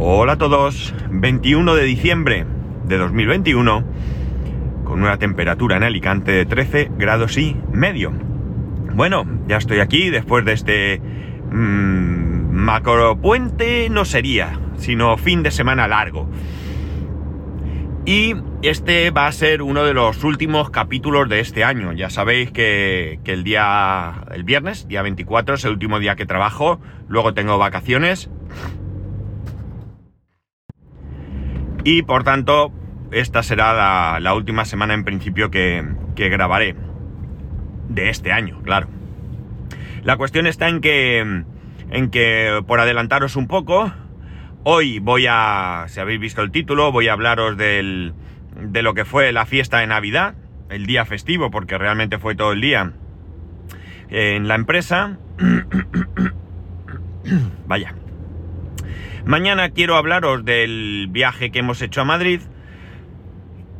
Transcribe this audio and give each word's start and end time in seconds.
Hola 0.00 0.34
a 0.34 0.38
todos, 0.38 0.94
21 1.10 1.74
de 1.74 1.82
diciembre 1.82 2.46
de 2.84 2.98
2021, 2.98 3.84
con 4.84 5.02
una 5.02 5.18
temperatura 5.18 5.76
en 5.76 5.82
Alicante 5.82 6.30
de 6.30 6.46
13 6.46 6.92
grados 6.96 7.36
y 7.36 7.56
medio. 7.72 8.12
Bueno, 8.94 9.26
ya 9.48 9.56
estoy 9.56 9.80
aquí 9.80 10.08
después 10.10 10.44
de 10.44 10.52
este 10.52 11.02
mmm, 11.50 12.52
macro 12.52 13.20
puente, 13.20 13.90
no 13.90 14.04
sería, 14.04 14.60
sino 14.76 15.16
fin 15.16 15.42
de 15.42 15.50
semana 15.50 15.88
largo. 15.88 16.30
Y 18.06 18.36
este 18.62 19.10
va 19.10 19.26
a 19.26 19.32
ser 19.32 19.62
uno 19.62 19.82
de 19.82 19.94
los 19.94 20.22
últimos 20.22 20.70
capítulos 20.70 21.28
de 21.28 21.40
este 21.40 21.64
año. 21.64 21.92
Ya 21.92 22.08
sabéis 22.08 22.52
que, 22.52 23.18
que, 23.24 23.32
el 23.32 23.42
día, 23.42 24.22
el 24.32 24.44
viernes, 24.44 24.86
día 24.86 25.02
24, 25.02 25.56
es 25.56 25.64
el 25.64 25.72
último 25.72 25.98
día 25.98 26.14
que 26.14 26.24
trabajo. 26.24 26.78
Luego 27.08 27.34
tengo 27.34 27.58
vacaciones 27.58 28.30
Y 31.84 32.02
por 32.02 32.24
tanto, 32.24 32.72
esta 33.10 33.42
será 33.42 34.20
la, 34.20 34.34
última 34.34 34.64
semana 34.64 34.94
en 34.94 35.04
principio 35.04 35.50
que, 35.50 35.84
que, 36.14 36.28
grabaré. 36.28 36.76
De 37.88 38.10
este 38.10 38.32
año, 38.32 38.60
claro. 38.62 38.88
La 40.04 40.16
cuestión 40.16 40.46
está 40.46 40.68
en 40.68 40.80
que, 40.80 41.44
en 41.90 42.10
que, 42.10 42.62
por 42.66 42.80
adelantaros 42.80 43.34
un 43.34 43.46
poco, 43.46 43.92
hoy 44.64 44.98
voy 44.98 45.26
a, 45.28 45.86
si 45.88 45.98
habéis 45.98 46.20
visto 46.20 46.42
el 46.42 46.50
título, 46.50 46.92
voy 46.92 47.08
a 47.08 47.14
hablaros 47.14 47.56
del, 47.56 48.12
de 48.60 48.82
lo 48.82 48.92
que 48.92 49.06
fue 49.06 49.32
la 49.32 49.46
fiesta 49.46 49.78
de 49.78 49.86
Navidad, 49.86 50.34
el 50.68 50.86
día 50.86 51.06
festivo, 51.06 51.50
porque 51.50 51.78
realmente 51.78 52.18
fue 52.18 52.34
todo 52.34 52.52
el 52.52 52.60
día 52.60 52.92
en 54.10 54.48
la 54.48 54.54
empresa. 54.54 55.18
Vaya. 57.66 57.94
Mañana 59.28 59.68
quiero 59.68 59.96
hablaros 59.96 60.42
del 60.42 61.08
viaje 61.10 61.50
que 61.50 61.58
hemos 61.58 61.82
hecho 61.82 62.00
a 62.00 62.04
Madrid. 62.06 62.40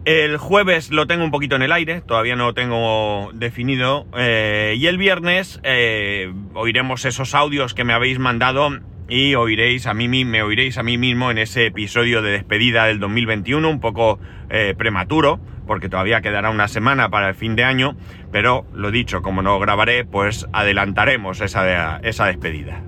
El 0.05 0.37
jueves 0.37 0.91
lo 0.91 1.07
tengo 1.07 1.25
un 1.25 1.31
poquito 1.31 1.57
en 1.57 1.63
el 1.63 1.73
aire, 1.73 2.03
todavía 2.03 2.37
no 2.37 2.49
lo 2.49 2.53
tengo 2.53 3.31
definido. 3.33 4.07
Eh, 4.15 4.75
y 4.77 4.87
el 4.89 4.99
viernes 4.99 5.59
eh, 5.63 6.31
oiremos 6.53 7.07
esos 7.07 7.35
audios 7.35 7.73
que 7.73 7.85
me 7.85 7.95
habéis 7.95 8.19
mandado 8.19 8.79
y 9.09 9.37
oiréis 9.37 9.87
a 9.87 9.95
mí, 9.95 10.07
me 10.27 10.43
oiréis 10.43 10.77
a 10.77 10.83
mí 10.83 10.99
mismo 10.99 11.31
en 11.31 11.39
ese 11.39 11.65
episodio 11.65 12.21
de 12.21 12.33
despedida 12.33 12.85
del 12.85 13.01
2021, 13.01 13.71
un 13.71 13.81
poco 13.81 14.21
eh, 14.51 14.75
prematuro, 14.77 15.41
porque 15.67 15.89
todavía 15.89 16.21
quedará 16.21 16.51
una 16.51 16.69
semana 16.69 17.09
para 17.09 17.31
el 17.31 17.35
fin 17.35 17.57
de 17.57 17.65
año, 17.65 17.97
pero 18.31 18.67
lo 18.75 18.91
dicho, 18.91 19.23
como 19.23 19.41
no 19.41 19.59
grabaré, 19.59 20.05
pues 20.05 20.47
adelantaremos 20.53 21.41
esa, 21.41 22.01
esa 22.01 22.27
despedida. 22.27 22.83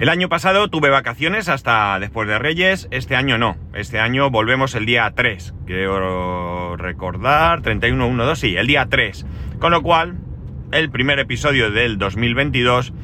El 0.00 0.08
año 0.08 0.30
pasado 0.30 0.68
tuve 0.68 0.88
vacaciones 0.88 1.50
hasta 1.50 2.00
después 2.00 2.26
de 2.26 2.38
Reyes, 2.38 2.88
este 2.90 3.16
año 3.16 3.36
no. 3.36 3.58
Este 3.74 4.00
año 4.00 4.30
volvemos 4.30 4.74
el 4.74 4.86
día 4.86 5.12
3. 5.14 5.52
Quiero 5.66 6.74
recordar, 6.78 7.60
31, 7.60 8.08
1, 8.08 8.24
2, 8.24 8.38
sí, 8.38 8.56
el 8.56 8.66
día 8.66 8.86
3. 8.88 9.26
Con 9.58 9.72
lo 9.72 9.82
cual, 9.82 10.16
el 10.72 10.88
primer 10.88 11.18
episodio 11.18 11.70
del 11.70 11.98
2022 11.98 12.94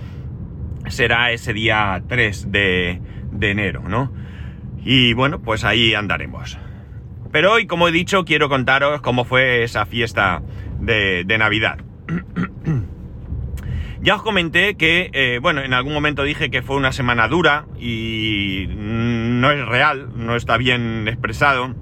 será 0.89 1.33
ese 1.33 1.53
día 1.53 2.03
3 2.09 2.51
de, 2.51 3.03
de 3.31 3.51
enero, 3.51 3.83
¿no? 3.87 4.11
Y 4.83 5.13
bueno, 5.13 5.43
pues 5.43 5.65
ahí 5.65 5.93
andaremos. 5.93 6.57
Pero 7.31 7.53
hoy, 7.53 7.67
como 7.67 7.89
he 7.89 7.93
dicho, 7.93 8.25
quiero 8.25 8.49
contaros 8.49 9.03
cómo 9.03 9.27
fue 9.27 9.65
esa 9.65 9.85
fiesta 9.85 10.41
de, 10.81 11.25
de 11.27 11.37
Navidad. 11.37 11.77
Ya 14.07 14.15
os 14.15 14.23
comenté 14.23 14.77
que, 14.77 15.11
eh, 15.15 15.41
bueno, 15.43 15.63
en 15.63 15.75
algún 15.75 15.93
momento 15.93 16.23
dije 16.23 16.49
que 16.49 16.63
fue 16.63 16.77
una 16.77 16.93
semana 16.93 17.27
dura 17.27 17.67
y 17.77 18.69
no 18.71 19.51
es 19.51 19.67
real, 19.67 20.11
no 20.15 20.37
está 20.37 20.57
bien 20.59 21.09
expresado, 21.09 21.75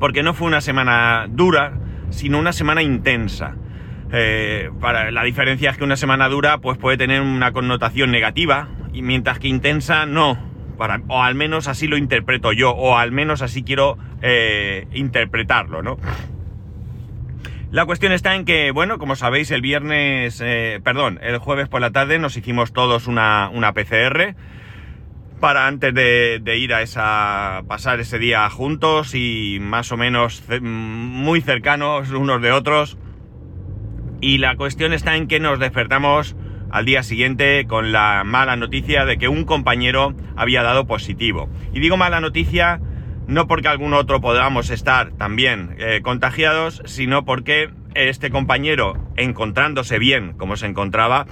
porque 0.00 0.24
no 0.24 0.34
fue 0.34 0.48
una 0.48 0.60
semana 0.60 1.28
dura, 1.30 1.78
sino 2.10 2.40
una 2.40 2.52
semana 2.52 2.82
intensa. 2.82 3.54
Eh, 4.10 4.72
para, 4.80 5.12
la 5.12 5.22
diferencia 5.22 5.70
es 5.70 5.76
que 5.76 5.84
una 5.84 5.94
semana 5.94 6.28
dura 6.28 6.58
pues 6.58 6.78
puede 6.78 6.96
tener 6.96 7.20
una 7.20 7.52
connotación 7.52 8.10
negativa, 8.10 8.70
y 8.92 9.02
mientras 9.02 9.38
que 9.38 9.46
intensa 9.46 10.06
no. 10.06 10.36
Para, 10.76 11.00
o 11.06 11.22
al 11.22 11.36
menos 11.36 11.68
así 11.68 11.86
lo 11.86 11.96
interpreto 11.96 12.50
yo, 12.52 12.72
o 12.72 12.98
al 12.98 13.12
menos 13.12 13.40
así 13.40 13.62
quiero 13.62 13.98
eh, 14.20 14.88
interpretarlo, 14.92 15.80
¿no? 15.80 15.96
La 17.74 17.86
cuestión 17.86 18.12
está 18.12 18.36
en 18.36 18.44
que, 18.44 18.70
bueno, 18.70 18.98
como 18.98 19.16
sabéis, 19.16 19.50
el 19.50 19.60
viernes, 19.60 20.40
eh, 20.40 20.80
perdón, 20.84 21.18
el 21.20 21.38
jueves 21.38 21.66
por 21.66 21.80
la 21.80 21.90
tarde 21.90 22.20
nos 22.20 22.36
hicimos 22.36 22.72
todos 22.72 23.08
una, 23.08 23.50
una 23.52 23.72
PCR 23.72 24.36
para 25.40 25.66
antes 25.66 25.92
de, 25.92 26.38
de, 26.40 26.56
ir 26.56 26.72
a 26.72 26.82
esa, 26.82 27.62
pasar 27.66 27.98
ese 27.98 28.20
día 28.20 28.48
juntos 28.48 29.16
y 29.16 29.58
más 29.60 29.90
o 29.90 29.96
menos 29.96 30.44
muy 30.62 31.40
cercanos 31.40 32.12
unos 32.12 32.40
de 32.40 32.52
otros. 32.52 32.96
Y 34.20 34.38
la 34.38 34.54
cuestión 34.54 34.92
está 34.92 35.16
en 35.16 35.26
que 35.26 35.40
nos 35.40 35.58
despertamos 35.58 36.36
al 36.70 36.84
día 36.84 37.02
siguiente 37.02 37.66
con 37.66 37.90
la 37.90 38.22
mala 38.24 38.54
noticia 38.54 39.04
de 39.04 39.18
que 39.18 39.26
un 39.26 39.42
compañero 39.42 40.14
había 40.36 40.62
dado 40.62 40.86
positivo. 40.86 41.48
Y 41.72 41.80
digo 41.80 41.96
mala 41.96 42.20
noticia 42.20 42.80
no 43.26 43.46
porque 43.46 43.68
algún 43.68 43.94
otro 43.94 44.20
podamos 44.20 44.70
estar 44.70 45.12
también 45.12 45.76
eh, 45.78 46.00
contagiados, 46.02 46.82
sino 46.86 47.24
porque 47.24 47.70
este 47.94 48.30
compañero, 48.30 48.96
encontrándose 49.16 49.98
bien 49.98 50.34
como 50.34 50.56
se 50.56 50.66
encontraba, 50.66 51.26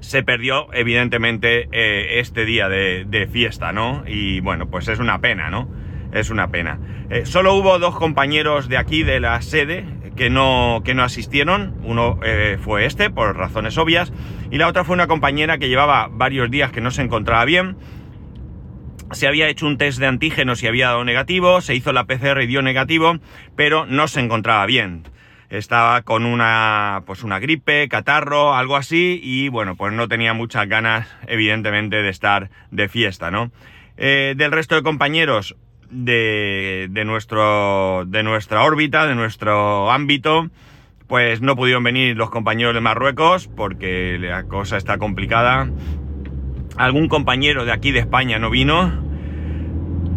se 0.00 0.22
perdió 0.22 0.72
evidentemente 0.72 1.68
eh, 1.72 2.20
este 2.20 2.44
día 2.44 2.68
de, 2.68 3.28
fiesta, 3.30 3.72
¿no? 3.72 4.04
Y 4.06 4.40
bueno, 4.40 4.68
pues 4.68 4.88
es 4.88 4.98
una 5.00 5.20
pena, 5.20 5.50
¿no? 5.50 5.68
Es 6.12 6.30
una 6.30 6.48
pena. 6.48 6.78
Eh, 7.10 7.26
solo 7.26 7.54
hubo 7.54 7.78
dos 7.78 7.96
compañeros 7.96 8.68
de 8.68 8.76
aquí, 8.76 9.02
de 9.02 9.18
la 9.18 9.40
sede, 9.42 9.84
que 10.14 10.30
no, 10.30 10.82
que 10.84 10.94
no 10.94 11.02
asistieron. 11.02 11.74
Uno 11.82 12.20
fue 12.60 12.86
este, 12.86 13.10
por 13.10 13.36
razones 13.36 13.76
obvias, 13.78 14.12
y 14.50 14.58
la 14.58 14.68
otra 14.68 14.84
fue 14.84 14.94
una 14.94 15.08
compañera 15.08 15.58
que 15.58 15.68
llevaba 15.68 16.08
varios 16.10 16.50
días 16.50 16.70
que 16.70 16.80
no 16.80 16.90
se 16.90 17.02
encontraba 17.02 17.44
bien 17.44 17.76
se 19.12 19.26
había 19.26 19.48
hecho 19.48 19.66
un 19.66 19.78
test 19.78 19.98
de 19.98 20.06
antígenos 20.06 20.62
y 20.62 20.66
había 20.66 20.88
dado 20.88 21.04
negativo, 21.04 21.60
se 21.60 21.74
hizo 21.74 21.92
la 21.92 22.04
PCR 22.04 22.42
y 22.42 22.46
dio 22.46 22.62
negativo, 22.62 23.18
pero 23.54 23.86
no 23.86 24.08
se 24.08 24.20
encontraba 24.20 24.66
bien. 24.66 25.04
Estaba 25.48 26.02
con 26.02 26.26
una, 26.26 27.02
pues 27.06 27.22
una 27.22 27.38
gripe, 27.38 27.88
catarro, 27.88 28.54
algo 28.54 28.76
así, 28.76 29.20
y 29.22 29.48
bueno, 29.48 29.76
pues 29.76 29.92
no 29.92 30.08
tenía 30.08 30.34
muchas 30.34 30.68
ganas, 30.68 31.08
evidentemente, 31.28 32.02
de 32.02 32.08
estar 32.08 32.50
de 32.72 32.88
fiesta, 32.88 33.30
¿no? 33.30 33.52
Eh, 33.96 34.34
del 34.36 34.50
resto 34.50 34.74
de 34.74 34.82
compañeros 34.82 35.56
de, 35.88 36.88
de, 36.90 37.04
nuestro, 37.04 38.04
de 38.06 38.24
nuestra 38.24 38.64
órbita, 38.64 39.06
de 39.06 39.14
nuestro 39.14 39.90
ámbito, 39.92 40.50
pues 41.06 41.40
no 41.40 41.54
pudieron 41.54 41.84
venir 41.84 42.16
los 42.16 42.30
compañeros 42.30 42.74
de 42.74 42.80
Marruecos 42.80 43.46
porque 43.46 44.18
la 44.20 44.44
cosa 44.44 44.76
está 44.76 44.98
complicada 44.98 45.68
algún 46.76 47.08
compañero 47.08 47.64
de 47.64 47.72
aquí 47.72 47.92
de 47.92 48.00
España 48.00 48.38
no 48.38 48.50
vino 48.50 49.06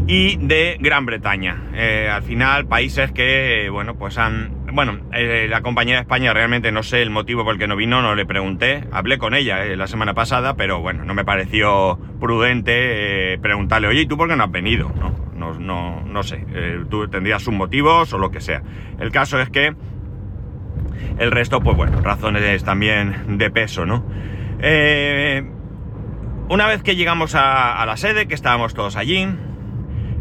y 0.09 0.37
de 0.37 0.77
Gran 0.79 1.05
Bretaña. 1.05 1.69
Eh, 1.75 2.09
al 2.11 2.23
final, 2.23 2.65
países 2.65 3.11
que, 3.11 3.69
bueno, 3.71 3.95
pues 3.95 4.17
han... 4.17 4.65
Bueno, 4.73 4.97
eh, 5.13 5.45
la 5.47 5.61
compañera 5.61 5.99
de 5.99 6.01
España 6.01 6.33
realmente 6.33 6.71
no 6.71 6.81
sé 6.81 7.03
el 7.03 7.11
motivo 7.11 7.43
por 7.43 7.53
el 7.53 7.59
que 7.59 7.67
no 7.67 7.75
vino, 7.75 8.01
no 8.01 8.15
le 8.15 8.25
pregunté. 8.25 8.83
Hablé 8.91 9.19
con 9.19 9.35
ella 9.35 9.63
eh, 9.63 9.77
la 9.77 9.85
semana 9.85 10.15
pasada, 10.15 10.55
pero 10.55 10.79
bueno, 10.79 11.05
no 11.05 11.13
me 11.13 11.25
pareció 11.25 11.99
prudente 12.19 13.37
preguntarle, 13.39 13.87
oye, 13.87 14.01
¿y 14.01 14.05
tú 14.07 14.17
por 14.17 14.27
qué 14.27 14.35
no 14.35 14.45
has 14.45 14.51
venido? 14.51 14.91
No, 14.99 15.13
no, 15.35 15.59
no, 15.59 16.01
no 16.01 16.23
sé, 16.23 16.43
tú 16.89 17.07
tendrías 17.07 17.43
sus 17.43 17.53
motivos 17.53 18.11
o 18.11 18.17
lo 18.17 18.31
que 18.31 18.41
sea. 18.41 18.63
El 18.99 19.11
caso 19.11 19.39
es 19.39 19.49
que 19.49 19.75
el 21.19 21.31
resto, 21.31 21.61
pues 21.61 21.77
bueno, 21.77 22.01
razones 22.01 22.63
también 22.63 23.37
de 23.37 23.51
peso, 23.51 23.85
¿no? 23.85 24.03
Una 26.49 26.65
vez 26.65 26.81
que 26.81 26.95
llegamos 26.95 27.35
a, 27.35 27.85
la 27.85 27.95
sede, 27.95 28.27
que 28.27 28.33
estábamos 28.33 28.73
todos 28.73 28.95
allí, 28.95 29.27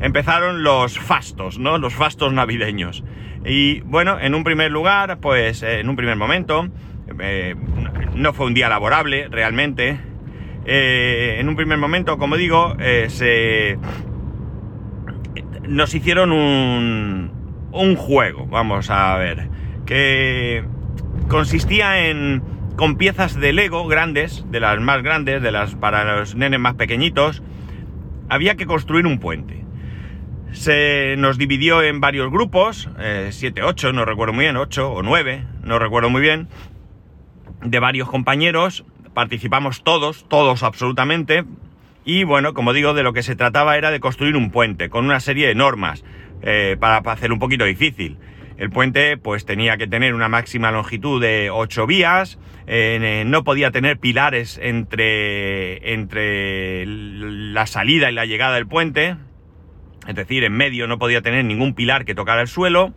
empezaron 0.02 0.62
los 0.62 0.98
fastos, 0.98 1.58
¿no? 1.58 1.78
Los 1.78 1.94
fastos 1.94 2.34
navideños. 2.34 3.02
Y 3.46 3.80
bueno, 3.80 4.20
en 4.20 4.34
un 4.34 4.44
primer 4.44 4.70
lugar, 4.70 5.20
pues 5.20 5.62
eh, 5.62 5.80
en 5.80 5.88
un 5.88 5.96
primer 5.96 6.16
momento, 6.16 6.68
eh, 7.18 7.54
no 8.14 8.34
fue 8.34 8.44
un 8.44 8.52
día 8.52 8.68
laborable 8.68 9.28
realmente. 9.30 9.98
Eh, 10.66 11.38
en 11.40 11.48
un 11.48 11.56
primer 11.56 11.78
momento, 11.78 12.18
como 12.18 12.36
digo, 12.36 12.76
se 13.06 13.78
nos 15.66 15.94
hicieron 15.94 16.32
un, 16.32 17.30
un 17.72 17.96
juego, 17.96 18.46
vamos 18.48 18.90
a 18.90 19.16
ver, 19.16 19.48
que 19.86 20.62
consistía 21.28 22.06
en 22.10 22.57
con 22.78 22.94
piezas 22.94 23.34
de 23.34 23.52
Lego 23.52 23.88
grandes, 23.88 24.44
de 24.52 24.60
las 24.60 24.80
más 24.80 25.02
grandes, 25.02 25.42
de 25.42 25.50
las 25.50 25.74
para 25.74 26.16
los 26.16 26.36
nenes 26.36 26.60
más 26.60 26.76
pequeñitos, 26.76 27.42
había 28.28 28.54
que 28.54 28.66
construir 28.66 29.04
un 29.04 29.18
puente. 29.18 29.64
Se 30.52 31.16
nos 31.18 31.38
dividió 31.38 31.82
en 31.82 32.00
varios 32.00 32.30
grupos, 32.30 32.88
7, 33.30 33.60
eh, 33.60 33.64
8, 33.64 33.92
no 33.92 34.04
recuerdo 34.04 34.32
muy 34.32 34.44
bien, 34.44 34.56
8 34.56 34.92
o 34.92 35.02
9, 35.02 35.44
no 35.64 35.80
recuerdo 35.80 36.08
muy 36.08 36.20
bien, 36.20 36.46
de 37.64 37.80
varios 37.80 38.08
compañeros, 38.08 38.84
participamos 39.12 39.82
todos, 39.82 40.26
todos 40.28 40.62
absolutamente, 40.62 41.44
Y 42.04 42.22
bueno, 42.22 42.54
como 42.54 42.72
digo, 42.72 42.94
de 42.94 43.02
lo 43.02 43.12
que 43.12 43.24
se 43.24 43.34
trataba 43.34 43.76
era 43.76 43.90
de 43.90 43.98
construir 43.98 44.36
un 44.36 44.52
puente 44.52 44.88
con 44.88 45.04
una 45.04 45.18
serie 45.18 45.48
de 45.48 45.56
normas 45.56 46.04
eh, 46.42 46.76
para, 46.78 46.98
hacer 46.98 47.32
un 47.32 47.40
poquito 47.40 47.64
difícil. 47.64 48.18
El 48.58 48.70
puente 48.70 49.16
pues 49.16 49.46
tenía 49.46 49.76
que 49.76 49.86
tener 49.86 50.14
una 50.14 50.28
máxima 50.28 50.72
longitud 50.72 51.22
de 51.22 51.48
8 51.50 51.86
vías, 51.86 52.38
eh, 52.66 53.22
no 53.24 53.44
podía 53.44 53.70
tener 53.70 53.98
pilares 53.98 54.58
entre, 54.60 55.94
entre 55.94 56.84
la 56.84 57.66
salida 57.68 58.10
y 58.10 58.14
la 58.14 58.26
llegada 58.26 58.56
del 58.56 58.66
puente, 58.66 59.16
es 60.08 60.14
decir, 60.16 60.42
en 60.42 60.54
medio 60.54 60.88
no 60.88 60.98
podía 60.98 61.22
tener 61.22 61.44
ningún 61.44 61.72
pilar 61.72 62.04
que 62.04 62.16
tocara 62.16 62.42
el 62.42 62.48
suelo, 62.48 62.92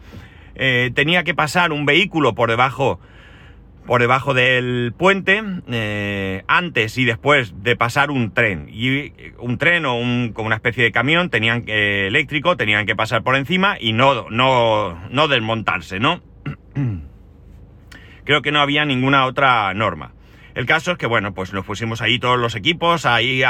eh, 0.56 0.90
tenía 0.96 1.24
que 1.24 1.36
pasar 1.36 1.72
un 1.72 1.86
vehículo 1.86 2.34
por 2.34 2.50
debajo 2.50 3.00
por 3.86 4.02
debajo 4.02 4.34
del 4.34 4.94
puente 4.98 5.42
eh, 5.70 6.44
antes 6.48 6.98
y 6.98 7.06
después 7.06 7.64
de 7.64 7.76
pasar 7.76 8.12
un 8.12 8.34
tren. 8.34 8.68
Y 8.72 9.14
un 9.40 9.58
tren 9.58 9.86
o 9.86 9.94
como 10.34 10.48
una 10.48 10.56
especie 10.56 10.84
de 10.84 10.92
camión 10.92 11.30
tenían 11.30 11.64
eléctrico 11.68 12.58
tenían 12.58 12.86
que 12.86 12.96
pasar 12.96 13.24
por 13.24 13.36
encima 13.36 13.78
y 13.80 13.94
no 13.94 14.30
no 14.30 14.98
no 15.10 15.28
desmontarse 15.28 16.00
no 16.00 16.22
creo 18.24 18.42
que 18.42 18.52
no 18.52 18.62
había 18.62 18.86
ninguna 18.86 19.26
otra 19.26 19.74
norma. 19.74 20.14
El 20.54 20.66
caso 20.66 20.92
es 20.92 20.98
que 20.98 21.08
bueno 21.08 21.34
pues 21.34 21.54
nos 21.54 21.66
pusimos 21.66 22.02
ahí 22.02 22.20
todos 22.20 22.40
los 22.40 22.56
equipos 22.56 23.06
ahí 23.06 23.42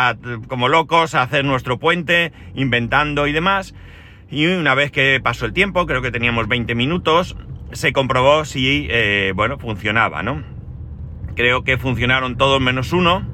como 0.47 0.69
locos 0.69 1.15
a 1.15 1.23
hacer 1.23 1.45
nuestro 1.45 1.77
puente 1.77 2.31
inventando 2.55 3.27
y 3.27 3.31
demás. 3.31 3.75
Y 4.29 4.45
una 4.45 4.75
vez 4.75 4.91
que 4.91 5.19
pasó 5.21 5.45
el 5.45 5.51
tiempo 5.51 5.85
creo 5.85 6.01
que 6.01 6.11
teníamos 6.11 6.47
20 6.47 6.73
minutos 6.73 7.35
se 7.73 7.93
comprobó 7.93 8.45
si, 8.45 8.87
eh, 8.89 9.33
bueno, 9.35 9.57
funcionaba, 9.57 10.23
¿no? 10.23 10.43
Creo 11.35 11.63
que 11.63 11.77
funcionaron 11.77 12.37
todos 12.37 12.61
menos 12.61 12.93
uno. 12.93 13.27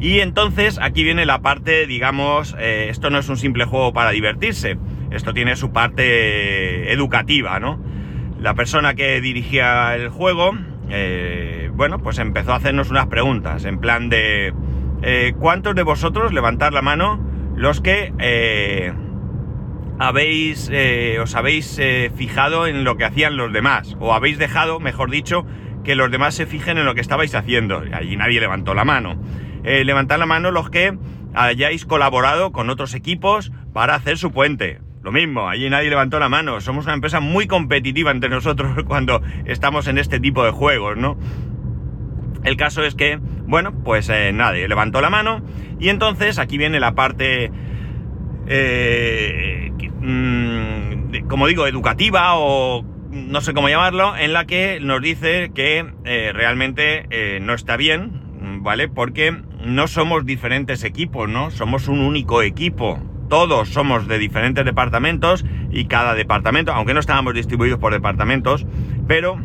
Y 0.00 0.20
entonces 0.20 0.78
aquí 0.80 1.04
viene 1.04 1.26
la 1.26 1.42
parte, 1.42 1.86
digamos, 1.86 2.56
eh, 2.58 2.86
esto 2.88 3.10
no 3.10 3.18
es 3.18 3.28
un 3.28 3.36
simple 3.36 3.66
juego 3.66 3.92
para 3.92 4.10
divertirse, 4.10 4.78
esto 5.10 5.34
tiene 5.34 5.56
su 5.56 5.72
parte 5.72 6.90
educativa, 6.90 7.60
¿no? 7.60 7.78
La 8.38 8.54
persona 8.54 8.94
que 8.94 9.20
dirigía 9.20 9.94
el 9.94 10.08
juego, 10.08 10.52
eh, 10.88 11.70
bueno, 11.74 11.98
pues 11.98 12.18
empezó 12.18 12.52
a 12.54 12.56
hacernos 12.56 12.90
unas 12.90 13.08
preguntas, 13.08 13.66
en 13.66 13.78
plan 13.78 14.08
de, 14.08 14.54
¿cuántos 15.38 15.74
de 15.74 15.82
vosotros, 15.82 16.32
levantar 16.32 16.72
la 16.72 16.80
mano, 16.80 17.22
los 17.54 17.82
que 17.82 18.14
habéis, 20.00 20.70
eh, 20.72 21.18
os 21.20 21.34
habéis 21.34 21.78
eh, 21.78 22.10
fijado 22.16 22.66
en 22.66 22.84
lo 22.84 22.96
que 22.96 23.04
hacían 23.04 23.36
los 23.36 23.52
demás, 23.52 23.96
o 24.00 24.14
habéis 24.14 24.38
dejado, 24.38 24.80
mejor 24.80 25.10
dicho, 25.10 25.44
que 25.84 25.94
los 25.94 26.10
demás 26.10 26.34
se 26.34 26.46
fijen 26.46 26.78
en 26.78 26.86
lo 26.86 26.94
que 26.94 27.02
estabais 27.02 27.34
haciendo. 27.34 27.82
Allí 27.92 28.16
nadie 28.16 28.40
levantó 28.40 28.72
la 28.72 28.84
mano. 28.86 29.22
Eh, 29.62 29.84
levantad 29.84 30.18
la 30.18 30.24
mano 30.24 30.50
los 30.52 30.70
que 30.70 30.96
hayáis 31.34 31.84
colaborado 31.84 32.50
con 32.50 32.70
otros 32.70 32.94
equipos 32.94 33.52
para 33.74 33.94
hacer 33.94 34.16
su 34.16 34.32
puente. 34.32 34.80
Lo 35.02 35.12
mismo, 35.12 35.50
allí 35.50 35.68
nadie 35.68 35.90
levantó 35.90 36.18
la 36.18 36.30
mano. 36.30 36.62
Somos 36.62 36.86
una 36.86 36.94
empresa 36.94 37.20
muy 37.20 37.46
competitiva 37.46 38.10
entre 38.10 38.30
nosotros 38.30 38.82
cuando 38.88 39.20
estamos 39.44 39.86
en 39.86 39.98
este 39.98 40.18
tipo 40.18 40.44
de 40.44 40.50
juegos, 40.50 40.96
¿no? 40.96 41.18
El 42.42 42.56
caso 42.56 42.82
es 42.84 42.94
que, 42.94 43.18
bueno, 43.46 43.74
pues 43.84 44.10
nadie 44.32 44.66
levantó 44.66 45.02
la 45.02 45.10
mano 45.10 45.42
y 45.78 45.90
entonces 45.90 46.38
aquí 46.38 46.56
viene 46.56 46.80
la 46.80 46.94
parte 46.94 47.50
eh, 48.46 49.69
mm, 50.00 51.28
como 51.28 51.46
digo, 51.46 51.66
educativa 51.66 52.34
o 52.36 52.84
no 53.10 53.40
sé 53.40 53.54
cómo 53.54 53.68
llamarlo, 53.68 54.16
en 54.16 54.32
la 54.32 54.46
que 54.46 54.78
nos 54.80 55.02
dice 55.02 55.50
que 55.54 55.84
eh, 56.04 56.30
realmente 56.32 57.06
eh, 57.10 57.40
no 57.40 57.54
está 57.54 57.76
bien, 57.76 58.60
¿vale? 58.62 58.88
Porque 58.88 59.36
no 59.64 59.88
somos 59.88 60.24
diferentes 60.24 60.84
equipos, 60.84 61.28
¿no? 61.28 61.50
Somos 61.50 61.88
un 61.88 62.00
único 62.00 62.42
equipo. 62.42 63.00
Todos 63.28 63.68
somos 63.68 64.08
de 64.08 64.18
diferentes 64.18 64.64
departamentos 64.64 65.44
y 65.70 65.86
cada 65.86 66.14
departamento, 66.14 66.72
aunque 66.72 66.94
no 66.94 67.00
estábamos 67.00 67.34
distribuidos 67.34 67.78
por 67.78 67.92
departamentos, 67.92 68.66
pero 69.06 69.38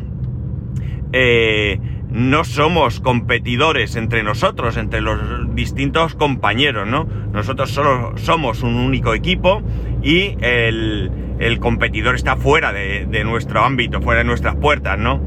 no 2.16 2.44
somos 2.44 3.00
competidores 3.00 3.94
entre 3.94 4.22
nosotros, 4.22 4.76
entre 4.76 5.00
los 5.00 5.54
distintos 5.54 6.14
compañeros, 6.14 6.88
¿no? 6.88 7.06
Nosotros 7.32 7.70
solo 7.70 8.16
somos 8.16 8.62
un 8.62 8.76
único 8.76 9.12
equipo 9.12 9.62
y 10.02 10.36
el, 10.40 11.58
competidor 11.60 12.14
está 12.14 12.36
fuera 12.36 12.72
de, 12.72 13.24
nuestro 13.24 13.64
ámbito, 13.64 14.00
fuera 14.00 14.18
de 14.18 14.24
nuestras 14.24 14.56
puertas, 14.56 14.98
¿no? 14.98 15.20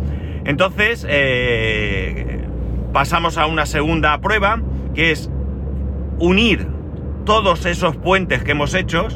Entonces, 0.46 1.06
eh, 1.10 2.40
pasamos 2.94 3.38
a 3.38 3.46
una 3.46 3.66
segunda 3.66 4.20
prueba, 4.20 4.62
que 4.96 5.12
es 5.12 5.30
unir 6.20 6.68
todos 7.26 7.66
esos 7.66 7.96
puentes 7.98 8.44
que 8.44 8.52
hemos 8.52 8.74
hecho, 8.74 9.08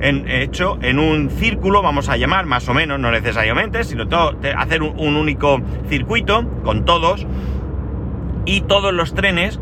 en, 0.00 0.28
hecho 0.28 0.78
en 0.82 0.98
un 0.98 1.30
círculo, 1.30 1.82
vamos 1.82 2.08
a 2.08 2.16
llamar, 2.16 2.46
más 2.46 2.68
o 2.68 2.74
menos, 2.74 3.00
no 3.00 3.10
necesariamente, 3.10 3.84
sino 3.84 4.08
todo, 4.08 4.38
hacer 4.56 4.82
un, 4.82 5.16
único 5.16 5.60
circuito 5.88 6.48
con 6.62 6.84
todos 6.84 7.26
y 8.44 8.60
todos 8.62 8.92
los 8.92 9.14
trenes, 9.14 9.58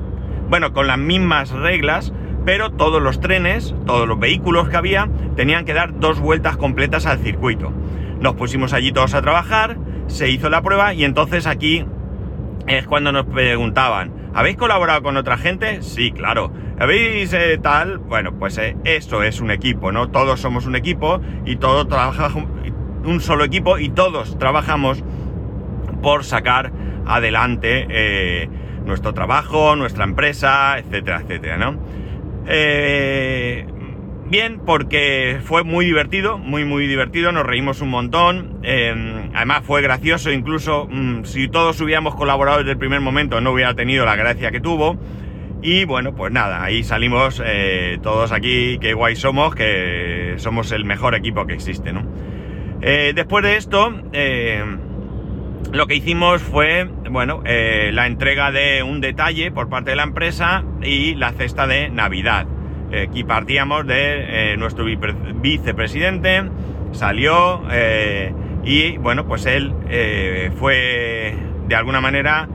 bueno, 0.49 0.73
con 0.73 0.87
las 0.87 0.99
mismas 0.99 1.51
reglas, 1.51 2.13
pero 2.47 2.71
todos 2.71 3.03
los 3.03 3.21
trenes, 3.21 3.75
todos 3.87 4.07
los 4.07 4.21
vehículos 4.21 4.69
que 4.69 4.77
había, 4.77 5.09
tenían 5.35 5.65
que 5.65 5.75
dar 5.75 5.99
dos 5.99 6.21
vueltas 6.21 6.57
completas 6.57 7.05
al 7.05 7.19
circuito. 7.19 7.73
Nos 8.21 8.37
pusimos 8.37 8.73
allí 8.73 8.93
todos 8.93 9.15
a 9.15 9.21
trabajar, 9.21 9.77
se 10.07 10.31
hizo 10.31 10.49
la 10.49 10.63
prueba 10.63 10.95
y 10.95 11.05
entonces 11.05 11.49
aquí 11.49 11.85
es 12.69 12.87
cuando 12.87 13.11
nos 13.11 13.27
preguntaban, 13.27 14.13
¿habéis 14.33 14.57
colaborado 14.57 15.03
con 15.03 15.17
otra 15.17 15.37
gente? 15.37 15.83
Sí, 15.83 16.13
claro. 16.13 16.53
¿Habéis 16.79 17.33
eh, 17.33 17.59
tal? 17.61 17.99
Bueno, 17.99 18.39
pues 18.39 18.59
eh, 18.59 18.77
eso 18.85 19.25
es 19.25 19.41
un 19.41 19.51
equipo, 19.51 19.91
¿no? 19.91 20.11
Todos 20.11 20.39
somos 20.41 20.67
un 20.67 20.77
equipo 20.77 21.21
y 21.45 21.57
todos 21.57 21.89
trabajamos 21.89 22.45
un 23.05 23.21
solo 23.21 23.43
equipo 23.43 23.79
y 23.79 23.89
todos 23.89 24.39
trabajamos 24.39 25.03
por 26.01 26.25
sacar 26.25 26.71
adelante 27.07 27.87
eh, 27.91 28.49
nuestro 28.85 29.15
trabajo, 29.15 29.75
nuestra 29.75 30.05
empresa, 30.05 30.79
etcétera, 30.79 31.23
etcétera, 31.23 31.57
¿no? 31.57 32.06
Bien, 34.31 34.61
porque 34.65 35.39
fue 35.45 35.65
muy 35.65 35.87
divertido, 35.87 36.39
muy, 36.39 36.65
muy 36.65 36.87
divertido, 36.87 37.33
nos 37.33 37.45
reímos 37.45 37.81
un 37.81 37.91
montón, 37.91 38.61
además 39.35 39.63
fue 39.65 39.83
gracioso, 39.83 40.31
incluso 40.31 40.89
mm, 40.91 41.25
si 41.25 41.49
todos 41.49 41.81
hubiéramos 41.81 42.15
colaborado 42.15 42.59
desde 42.59 42.73
el 42.73 42.79
primer 42.79 43.01
momento 43.01 43.41
no 43.41 43.53
hubiera 43.53 43.75
tenido 43.75 44.05
la 44.05 44.17
gracia 44.17 44.51
que 44.51 44.61
tuvo. 44.61 44.99
Y 45.63 45.85
bueno, 45.85 46.15
pues 46.15 46.33
nada, 46.33 46.63
ahí 46.63 46.85
salimos 46.85 47.43
eh, 47.45 47.99
todos 48.03 48.31
aquí, 48.31 48.79
qué 48.81 48.93
guay 48.93 49.17
somos, 49.17 49.55
que 49.55 50.35
somos 50.37 50.71
el 50.71 50.85
mejor 50.85 51.15
equipo 51.15 51.47
que 51.47 51.55
existe, 51.55 51.93
¿no? 51.93 52.05
Eh, 52.83 53.13
después 53.15 53.43
de 53.43 53.57
esto, 53.57 53.93
eh, 54.13 54.63
lo 55.73 55.87
que 55.87 55.97
hicimos 55.97 56.43
fue, 56.43 56.89
bueno, 57.11 57.43
la 57.45 58.07
entrega 58.07 58.51
de 58.51 58.83
un 58.83 59.01
detalle 59.01 59.51
por 59.51 59.69
parte 59.69 59.91
de 59.91 59.97
la 59.97 60.03
empresa 60.03 60.65
y 60.83 61.15
la 61.15 61.33
cesta 61.33 61.67
de 61.67 61.89
Navidad. 61.91 62.47
aquí 63.09 63.25
partíamos 63.25 63.87
de 63.87 64.55
nuestro 64.59 64.85
vicepresidente, 64.85 66.45
salió 66.93 67.63
y, 68.65 68.97
bueno, 68.99 69.27
pues 69.27 69.47
él 69.47 69.73
fue, 70.59 71.37
de 71.69 71.75
alguna 71.75 72.01
manera, 72.01 72.49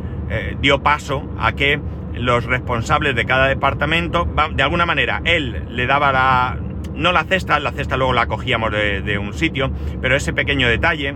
dio 0.61 0.81
paso 0.83 1.29
a 1.39 1.53
que 1.53 1.79
los 2.13 2.45
responsables 2.45 3.15
de 3.15 3.25
cada 3.25 3.47
departamento, 3.47 4.27
de 4.53 4.63
alguna 4.63 4.85
manera, 4.85 5.21
él 5.25 5.63
le 5.69 5.87
daba 5.87 6.11
la, 6.11 6.57
no 6.95 7.11
la 7.11 7.23
cesta, 7.23 7.59
la 7.59 7.71
cesta 7.71 7.97
luego 7.97 8.13
la 8.13 8.27
cogíamos 8.27 8.71
de, 8.71 9.17
un 9.17 9.33
sitio, 9.33 9.71
pero 10.01 10.15
ese 10.15 10.33
pequeño 10.33 10.67
detalle 10.67 11.15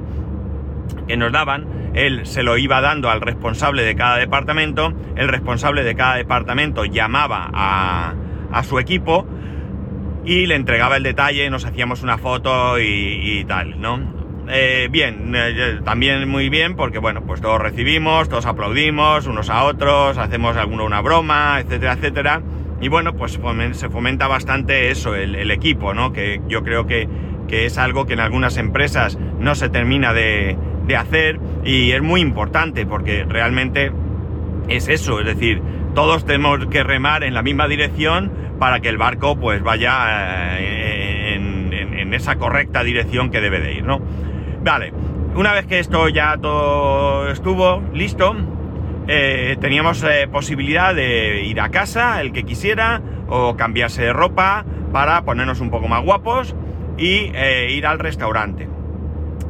que 1.08 1.18
nos 1.18 1.32
daban, 1.32 1.66
él 1.96 2.26
se 2.26 2.44
lo 2.44 2.58
iba 2.58 2.82
dando 2.82 3.10
al 3.10 3.22
responsable 3.22 3.84
de 3.84 3.96
cada 3.96 4.18
departamento, 4.18 4.94
el 5.16 5.28
responsable 5.28 5.84
de 5.84 5.96
cada 5.96 6.16
departamento 6.16 6.86
llamaba 6.86 7.50
a, 7.54 8.14
a 8.52 8.64
su 8.64 8.80
equipo 8.80 9.26
y 10.26 10.48
le 10.48 10.56
entregaba 10.56 10.98
el 10.98 11.04
detalle, 11.04 11.50
nos 11.50 11.66
hacíamos 11.66 12.02
una 12.02 12.18
foto 12.18 12.80
y, 12.80 13.46
tal, 13.48 13.80
¿no? 13.80 14.00
Eh, 14.48 14.90
bien, 14.92 15.34
eh, 15.36 15.80
también 15.84 16.28
muy 16.28 16.50
bien 16.50 16.76
porque 16.76 17.00
bueno, 17.00 17.24
pues 17.26 17.42
todos 17.42 17.60
recibimos, 17.60 18.30
todos 18.30 18.46
aplaudimos 18.46 19.26
unos 19.26 19.50
a 19.50 19.64
otros, 19.64 20.18
hacemos 20.18 20.56
alguna 20.58 20.84
una 20.84 21.02
broma, 21.02 21.60
etcétera, 21.60 21.94
etcétera. 21.94 22.42
Y 22.82 22.90
bueno, 22.90 23.16
pues 23.16 23.40
se 23.72 23.90
fomenta 23.90 24.28
bastante 24.28 24.92
eso, 24.92 25.16
el, 25.16 25.50
equipo, 25.50 25.94
¿no? 25.94 26.12
Que 26.12 26.42
yo 26.48 26.64
creo 26.64 26.86
que, 26.86 27.08
es 27.50 27.78
algo 27.78 28.06
que 28.06 28.14
en 28.14 28.20
algunas 28.20 28.58
empresas 28.58 29.18
no 29.40 29.56
se 29.56 29.70
termina 29.70 30.14
de, 30.14 30.58
hacer 30.94 31.40
y 31.64 31.92
es 31.92 32.02
muy 32.02 32.22
importante 32.22 32.86
porque 32.86 33.26
realmente 33.28 33.92
es 34.68 34.88
eso, 34.88 35.20
es 35.20 35.26
decir, 35.26 35.62
todos 35.94 36.26
tenemos 36.26 36.66
que 36.68 36.84
remar 36.84 37.24
en 37.24 37.34
la 37.34 37.42
misma 37.42 37.68
dirección 37.68 38.32
para 38.60 38.80
que 38.80 38.90
el 38.90 38.98
barco 38.98 39.36
pues 39.38 39.64
vaya 39.64 40.60
eh, 40.60 41.36
en, 41.36 42.14
esa 42.14 42.38
correcta 42.38 42.82
dirección 42.82 43.30
que 43.30 43.42
debe 43.42 43.60
de 43.60 43.74
ir, 43.74 43.84
¿no? 43.84 44.00
Vale, 44.64 44.94
una 45.36 45.52
vez 45.52 45.66
que 45.66 45.80
esto 45.80 46.08
ya 46.08 46.38
todo 46.38 47.30
estuvo 47.30 47.84
listo, 47.94 48.34
eh, 49.10 49.58
teníamos 49.60 50.02
eh, 50.04 50.30
posibilidad 50.32 50.96
de 50.96 51.44
ir 51.44 51.60
a 51.60 51.70
casa, 51.72 52.22
el 52.22 52.32
que 52.32 52.44
quisiera, 52.44 53.02
o 53.28 53.58
cambiarse 53.58 54.04
de 54.04 54.14
ropa 54.14 54.64
para 54.94 55.26
ponernos 55.26 55.60
un 55.60 55.72
poco 55.72 55.90
más 55.90 56.06
guapos 56.06 56.56
y 56.98 57.32
ir 57.70 57.86
al 57.86 58.00
restaurante. 58.00 58.70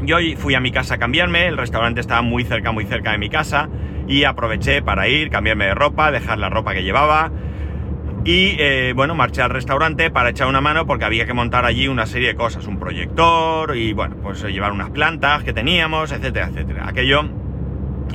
Yo 0.05 0.17
fui 0.37 0.53
a 0.53 0.59
mi 0.59 0.71
casa 0.71 0.95
a 0.95 0.97
cambiarme, 0.99 1.47
el 1.47 1.57
restaurante 1.57 1.99
estaba 1.99 2.21
muy 2.21 2.43
cerca, 2.43 2.71
muy 2.71 2.85
cerca 2.85 3.11
de 3.11 3.17
mi 3.17 3.29
casa 3.29 3.69
y 4.07 4.23
aproveché 4.23 4.83
para 4.83 5.07
ir, 5.07 5.31
cambiarme 5.31 5.65
de 5.65 5.73
ropa, 5.73 6.11
dejar 6.11 6.37
la 6.37 6.49
ropa 6.49 6.73
que 6.73 6.83
llevaba 6.83 7.31
y 8.23 8.55
eh, 8.59 8.93
bueno, 8.95 9.15
marché 9.15 9.41
al 9.41 9.49
restaurante 9.49 10.09
para 10.11 10.29
echar 10.29 10.47
una 10.47 10.61
mano 10.61 10.85
porque 10.85 11.05
había 11.05 11.25
que 11.25 11.33
montar 11.33 11.65
allí 11.65 11.87
una 11.87 12.05
serie 12.05 12.29
de 12.29 12.35
cosas, 12.35 12.67
un 12.67 12.79
proyector 12.79 13.75
y 13.77 13.93
bueno, 13.93 14.15
pues 14.21 14.43
llevar 14.43 14.71
unas 14.71 14.91
plantas 14.91 15.43
que 15.43 15.53
teníamos, 15.53 16.11
etcétera, 16.11 16.47
etcétera. 16.47 16.87
Aquello, 16.87 17.29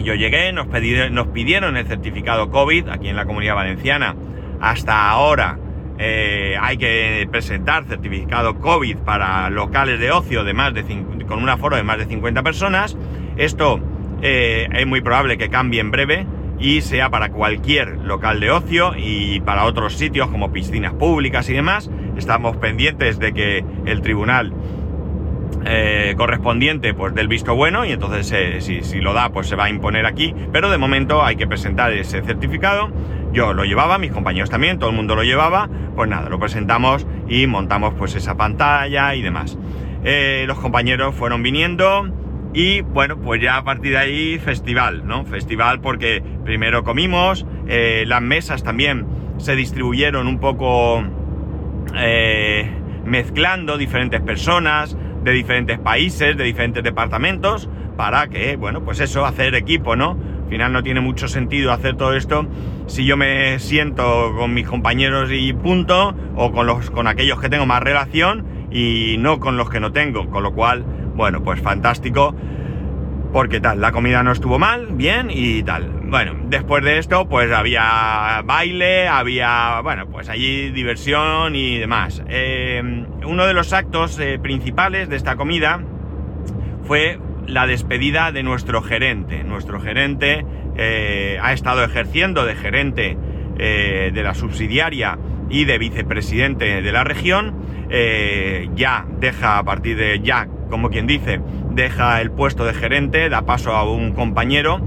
yo 0.02 0.14
llegué, 0.14 0.52
nos, 0.52 0.66
nos 1.10 1.26
pidieron 1.28 1.76
el 1.76 1.86
certificado 1.86 2.50
COVID 2.50 2.88
aquí 2.88 3.08
en 3.08 3.16
la 3.16 3.24
comunidad 3.24 3.54
valenciana. 3.54 4.14
Hasta 4.60 5.10
ahora 5.10 5.58
eh, 6.02 6.56
hay 6.58 6.78
que 6.78 7.28
presentar 7.30 7.84
certificado 7.84 8.58
COVID 8.58 8.96
para 8.98 9.50
locales 9.50 10.00
de 10.00 10.10
ocio 10.10 10.44
de 10.44 10.54
más 10.54 10.72
de 10.72 10.82
con 11.28 11.42
un 11.42 11.48
aforo 11.50 11.76
de 11.76 11.82
más 11.82 11.98
de 11.98 12.06
50 12.06 12.42
personas. 12.42 12.96
Esto 13.36 13.78
eh, 14.22 14.66
es 14.72 14.86
muy 14.86 15.02
probable 15.02 15.36
que 15.36 15.50
cambie 15.50 15.78
en 15.78 15.90
breve 15.90 16.26
y 16.58 16.80
sea 16.80 17.10
para 17.10 17.28
cualquier 17.28 17.98
local 17.98 18.40
de 18.40 18.50
ocio 18.50 18.94
y 18.96 19.40
para 19.40 19.66
otros 19.66 19.92
sitios 19.92 20.28
como 20.28 20.50
piscinas 20.52 20.94
públicas 20.94 21.50
y 21.50 21.52
demás. 21.52 21.90
Estamos 22.16 22.56
pendientes 22.56 23.18
de 23.18 23.34
que 23.34 23.62
el 23.84 24.00
tribunal 24.00 24.54
eh, 25.64 26.14
correspondiente 26.16 26.94
pues 26.94 27.14
del 27.14 27.28
visto 27.28 27.54
bueno 27.54 27.84
y 27.84 27.92
entonces 27.92 28.32
eh, 28.32 28.60
si, 28.60 29.00
lo 29.00 29.12
da 29.12 29.30
pues 29.30 29.46
se 29.48 29.56
va 29.56 29.64
a 29.64 29.70
imponer 29.70 30.06
aquí 30.06 30.34
pero 30.52 30.70
de 30.70 30.78
momento 30.78 31.24
hay 31.24 31.36
que 31.36 31.46
presentar 31.46 31.92
ese 31.92 32.22
certificado. 32.22 32.90
Yo 33.32 33.52
lo 33.52 33.64
llevaba 33.64 33.98
mis 33.98 34.12
compañeros 34.12 34.50
también 34.50 34.78
todo 34.78 34.90
el 34.90 34.96
mundo 34.96 35.14
lo 35.14 35.22
llevaba. 35.22 35.68
Pues 35.94 36.08
nada 36.08 36.28
lo 36.28 36.38
presentamos 36.38 37.06
y 37.28 37.46
montamos 37.46 37.94
pues 37.94 38.14
esa 38.14 38.36
pantalla 38.36 39.14
y 39.14 39.22
demás. 39.22 39.58
Los 40.46 40.58
compañeros 40.58 41.14
fueron 41.14 41.42
viniendo 41.42 42.10
y 42.52 42.80
bueno, 42.80 43.20
pues 43.20 43.40
ya 43.40 43.56
a 43.56 43.64
partir 43.64 43.92
de 43.92 43.98
ahí 43.98 44.38
festival, 44.38 45.06
¿no? 45.06 45.24
Festival 45.24 45.80
porque 45.80 46.22
primero 46.44 46.82
comimos, 46.82 47.46
eh, 47.68 48.04
las 48.06 48.22
mesas 48.22 48.64
también 48.64 49.06
se 49.38 49.54
distribuyeron 49.54 50.26
un 50.26 50.40
poco 50.40 51.02
eh, 51.94 52.68
mezclando 53.04 53.78
diferentes 53.78 54.20
personas 54.20 54.96
de 55.24 55.32
diferentes 55.32 55.78
países, 55.78 56.36
de 56.36 56.44
diferentes 56.44 56.82
departamentos, 56.82 57.68
para 57.96 58.28
que, 58.28 58.56
bueno, 58.56 58.82
pues 58.82 59.00
eso, 59.00 59.26
hacer 59.26 59.54
equipo, 59.54 59.96
¿no? 59.96 60.16
Al 60.44 60.48
final 60.48 60.72
no 60.72 60.82
tiene 60.82 61.00
mucho 61.00 61.28
sentido 61.28 61.72
hacer 61.72 61.96
todo 61.96 62.14
esto 62.14 62.46
si 62.86 63.04
yo 63.04 63.16
me 63.16 63.58
siento 63.60 64.32
con 64.36 64.52
mis 64.52 64.66
compañeros 64.66 65.30
y 65.32 65.52
punto, 65.52 66.14
o 66.34 66.50
con, 66.50 66.66
los, 66.66 66.90
con 66.90 67.06
aquellos 67.06 67.40
que 67.40 67.48
tengo 67.48 67.66
más 67.66 67.82
relación 67.82 68.44
y 68.72 69.16
no 69.18 69.38
con 69.38 69.56
los 69.56 69.70
que 69.70 69.78
no 69.78 69.92
tengo, 69.92 70.28
con 70.28 70.42
lo 70.42 70.52
cual 70.52 70.84
bueno, 71.20 71.42
pues 71.42 71.60
fantástico. 71.60 72.34
Porque 73.32 73.60
tal, 73.60 73.80
la 73.80 73.92
comida 73.92 74.22
no 74.22 74.32
estuvo 74.32 74.58
mal, 74.58 74.88
bien 74.92 75.28
y 75.30 75.62
tal. 75.62 75.99
Bueno, 76.10 76.34
después 76.48 76.82
de 76.82 76.98
esto, 76.98 77.28
pues 77.28 77.52
había 77.52 78.42
baile, 78.44 79.06
había, 79.06 79.80
bueno, 79.80 80.08
pues 80.08 80.28
allí 80.28 80.70
diversión 80.70 81.54
y 81.54 81.78
demás. 81.78 82.20
Eh, 82.28 82.82
uno 83.24 83.46
de 83.46 83.54
los 83.54 83.72
actos 83.72 84.18
eh, 84.18 84.40
principales 84.42 85.08
de 85.08 85.14
esta 85.14 85.36
comida 85.36 85.80
fue 86.82 87.20
la 87.46 87.68
despedida 87.68 88.32
de 88.32 88.42
nuestro 88.42 88.82
gerente. 88.82 89.44
Nuestro 89.44 89.80
gerente 89.80 90.44
eh, 90.76 91.38
ha 91.40 91.52
estado 91.52 91.84
ejerciendo 91.84 92.44
de 92.44 92.56
gerente 92.56 93.16
de 93.56 94.22
la 94.24 94.34
subsidiaria 94.34 95.18
y 95.50 95.66
de 95.66 95.76
vicepresidente 95.76 96.80
de 96.80 96.92
la 96.92 97.04
región. 97.04 97.54
ya 98.74 99.04
deja 99.20 99.58
a 99.58 99.64
partir 99.64 99.98
de 99.98 100.20
ya 100.20 100.48
como 100.70 100.88
quien 100.88 101.06
dice, 101.06 101.40
deja 101.72 102.22
el 102.22 102.30
puesto 102.30 102.64
de 102.64 102.72
gerente, 102.72 103.28
da 103.28 103.42
paso 103.42 103.72
a 103.72 103.84
un 103.84 104.12
compañero 104.12 104.80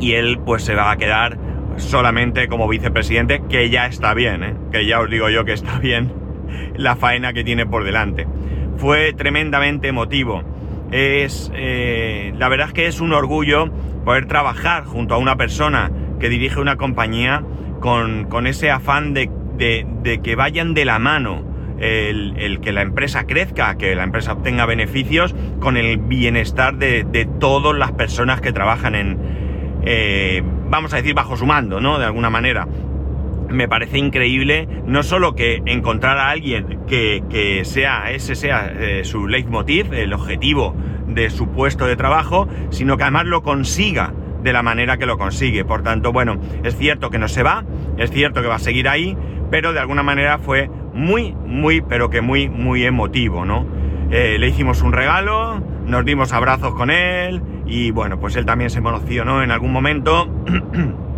y 0.00 0.14
él 0.14 0.38
pues 0.44 0.64
se 0.64 0.74
va 0.74 0.90
a 0.90 0.96
quedar 0.96 1.38
solamente 1.76 2.48
como 2.48 2.68
vicepresidente, 2.68 3.42
que 3.48 3.70
ya 3.70 3.86
está 3.86 4.14
bien, 4.14 4.42
¿eh? 4.42 4.54
que 4.72 4.86
ya 4.86 5.00
os 5.00 5.10
digo 5.10 5.28
yo 5.28 5.44
que 5.44 5.52
está 5.52 5.78
bien 5.78 6.12
la 6.76 6.96
faena 6.96 7.32
que 7.32 7.44
tiene 7.44 7.66
por 7.66 7.84
delante. 7.84 8.26
Fue 8.76 9.12
tremendamente 9.12 9.88
emotivo. 9.88 10.42
Es, 10.90 11.52
eh, 11.54 12.32
la 12.38 12.48
verdad 12.48 12.68
es 12.68 12.72
que 12.72 12.86
es 12.86 13.00
un 13.00 13.12
orgullo 13.12 13.70
poder 14.04 14.26
trabajar 14.26 14.84
junto 14.84 15.14
a 15.14 15.18
una 15.18 15.36
persona 15.36 15.90
que 16.18 16.28
dirige 16.28 16.60
una 16.60 16.76
compañía 16.76 17.44
con, 17.80 18.46
ese 18.46 18.70
afán 18.70 19.12
de, 19.12 19.30
de 19.58 20.20
que 20.22 20.34
vayan 20.34 20.74
de 20.74 20.84
la 20.84 20.98
mano 20.98 21.48
el, 21.80 22.60
que 22.60 22.72
la 22.72 22.82
empresa 22.82 23.26
crezca, 23.26 23.76
que 23.76 23.94
la 23.94 24.04
empresa 24.04 24.32
obtenga 24.32 24.66
beneficios 24.66 25.34
con 25.60 25.76
el 25.76 25.98
bienestar 25.98 26.76
de, 26.76 27.28
todas 27.38 27.76
las 27.76 27.92
personas 27.92 28.40
que 28.40 28.52
trabajan 28.52 28.94
en, 28.94 29.47
eh, 29.84 30.42
vamos 30.68 30.92
a 30.92 30.96
decir, 30.96 31.14
bajo 31.14 31.36
su 31.36 31.46
mando, 31.46 31.80
¿no? 31.80 31.98
De 31.98 32.04
alguna 32.04 32.30
manera. 32.30 32.66
Me 33.48 33.66
parece 33.66 33.98
increíble 33.98 34.68
no 34.84 35.02
solo 35.02 35.34
que 35.34 35.62
encontrar 35.64 36.18
a 36.18 36.28
alguien 36.28 36.80
que, 36.86 37.62
sea, 37.64 38.10
ese 38.10 38.34
sea 38.34 38.70
eh, 38.78 39.04
su 39.04 39.26
leitmotiv, 39.26 39.94
el 39.94 40.12
objetivo 40.12 40.74
de 41.06 41.30
su 41.30 41.48
puesto 41.48 41.86
de 41.86 41.96
trabajo, 41.96 42.46
sino 42.70 42.98
que 42.98 43.04
además 43.04 43.24
lo 43.24 43.42
consiga 43.42 44.12
de 44.42 44.52
la 44.52 44.62
manera 44.62 44.98
que 44.98 45.06
lo 45.06 45.16
consigue. 45.16 45.64
Por 45.64 45.82
tanto, 45.82 46.12
bueno, 46.12 46.38
es 46.62 46.76
cierto 46.76 47.08
que 47.08 47.18
no 47.18 47.28
se 47.28 47.42
va, 47.42 47.64
es 47.96 48.10
cierto 48.10 48.42
que 48.42 48.48
va 48.48 48.56
a 48.56 48.60
seguir 48.60 48.86
ahí, 48.86 49.16
pero 49.50 49.72
de 49.72 49.80
alguna 49.80 50.02
manera 50.02 50.38
fue 50.38 50.70
muy, 50.92 51.34
muy, 51.46 51.80
pero 51.80 52.10
que 52.10 52.20
muy, 52.20 52.50
muy 52.50 52.84
emotivo, 52.84 53.46
¿no? 53.46 53.66
Eh, 54.10 54.36
le 54.38 54.48
hicimos 54.48 54.82
un 54.82 54.92
regalo, 54.92 55.62
nos 55.86 56.04
dimos 56.04 56.32
abrazos 56.32 56.74
con 56.74 56.90
él 56.90 57.42
y 57.68 57.90
bueno, 57.90 58.18
pues 58.18 58.34
él 58.36 58.46
también 58.46 58.70
se 58.70 58.80
¿no? 58.80 59.42
en 59.42 59.50
algún 59.50 59.72
momento. 59.72 60.28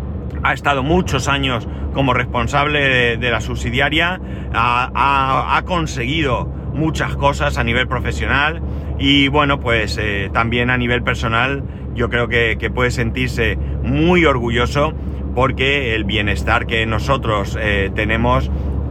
ha 0.43 0.53
estado 0.53 0.83
muchos 0.83 1.29
años 1.29 1.69
como 1.93 2.15
responsable 2.15 3.17
de, 3.17 3.31
la 3.31 3.41
subsidiaria, 3.41 4.21
ha, 4.55 5.63
conseguido 5.67 6.47
muchas 6.75 7.17
cosas 7.17 7.59
a 7.59 7.65
nivel 7.65 7.89
profesional 7.89 8.63
y 8.99 9.29
bueno, 9.29 9.61
pues 9.61 9.99
eh, 10.01 10.31
también 10.33 10.71
a 10.71 10.79
nivel 10.79 11.03
personal 11.03 11.63
yo 11.95 12.09
creo 12.09 12.29
que, 12.29 12.71
puede 12.75 12.91
sentirse 12.91 13.57
muy 13.83 14.25
orgulloso 14.25 14.95
porque 15.35 15.95
el 15.95 16.05
bienestar 16.05 16.67
que 16.67 16.87
nosotros 16.87 17.59
eh, 17.61 17.91
tenemos 17.95 18.51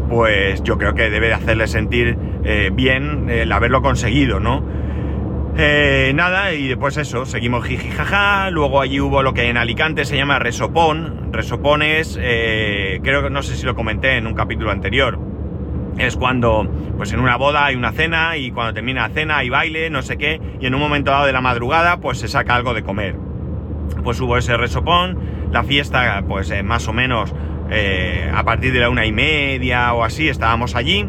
pues 0.10 0.64
yo 0.64 0.78
creo 0.78 0.96
que 0.96 1.10
debe 1.10 1.28
de 1.28 1.34
hacerle 1.34 1.68
sentir 1.68 2.18
eh, 2.44 2.72
bien 2.74 3.30
el 3.30 3.52
haberlo 3.52 3.82
conseguido, 3.82 4.40
¿no? 4.40 4.64
Eh, 5.62 6.14
nada, 6.16 6.54
y 6.54 6.70
después 6.70 6.96
eso, 6.96 7.26
seguimos 7.26 7.66
jijijaja, 7.66 8.50
luego 8.50 8.80
allí 8.80 9.02
hubo 9.02 9.22
lo 9.22 9.34
que 9.34 9.50
en 9.50 9.58
Alicante 9.58 10.06
se 10.06 10.16
llama 10.16 10.40
resopón, 10.40 11.34
resopón 11.34 11.82
es, 11.82 12.18
eh, 12.22 13.02
creo 13.04 13.22
que 13.24 13.30
no 13.30 13.44
sé 13.44 13.58
si 13.58 13.66
lo 13.66 13.76
comenté 13.76 14.16
en 14.16 14.26
un 14.26 14.36
capítulo 14.36 14.72
anterior, 14.72 15.20
es 15.98 16.16
cuando 16.16 16.66
pues 16.96 17.12
en 17.12 17.20
una 17.20 17.36
boda 17.36 17.66
hay 17.66 17.76
una 17.76 17.92
cena 17.92 18.38
y 18.38 18.52
cuando 18.52 18.74
termina 18.74 19.06
la 19.06 19.14
cena 19.14 19.40
hay 19.40 19.50
baile, 19.50 19.90
no 19.90 20.02
sé 20.02 20.18
qué, 20.18 20.40
y 20.62 20.66
en 20.66 20.76
un 20.76 20.80
momento 20.80 21.12
dado 21.12 21.26
de 21.26 21.34
la 21.34 21.42
madrugada 21.42 21.98
pues 21.98 22.20
se 22.20 22.30
saca 22.30 22.56
algo 22.56 22.74
de 22.74 22.84
comer. 22.84 23.18
Pues 24.02 24.22
hubo 24.22 24.38
ese 24.38 24.56
resopón, 24.56 25.20
la 25.52 25.66
fiesta 25.66 26.24
pues 26.26 26.54
más 26.64 26.88
o 26.88 26.94
menos 26.94 27.36
eh, 27.70 28.32
a 28.34 28.46
partir 28.46 28.72
de 28.72 28.80
la 28.80 28.90
una 28.90 29.06
y 29.06 29.12
media 29.12 29.94
o 29.94 30.06
así 30.06 30.30
estábamos 30.30 30.78
allí. 30.78 31.06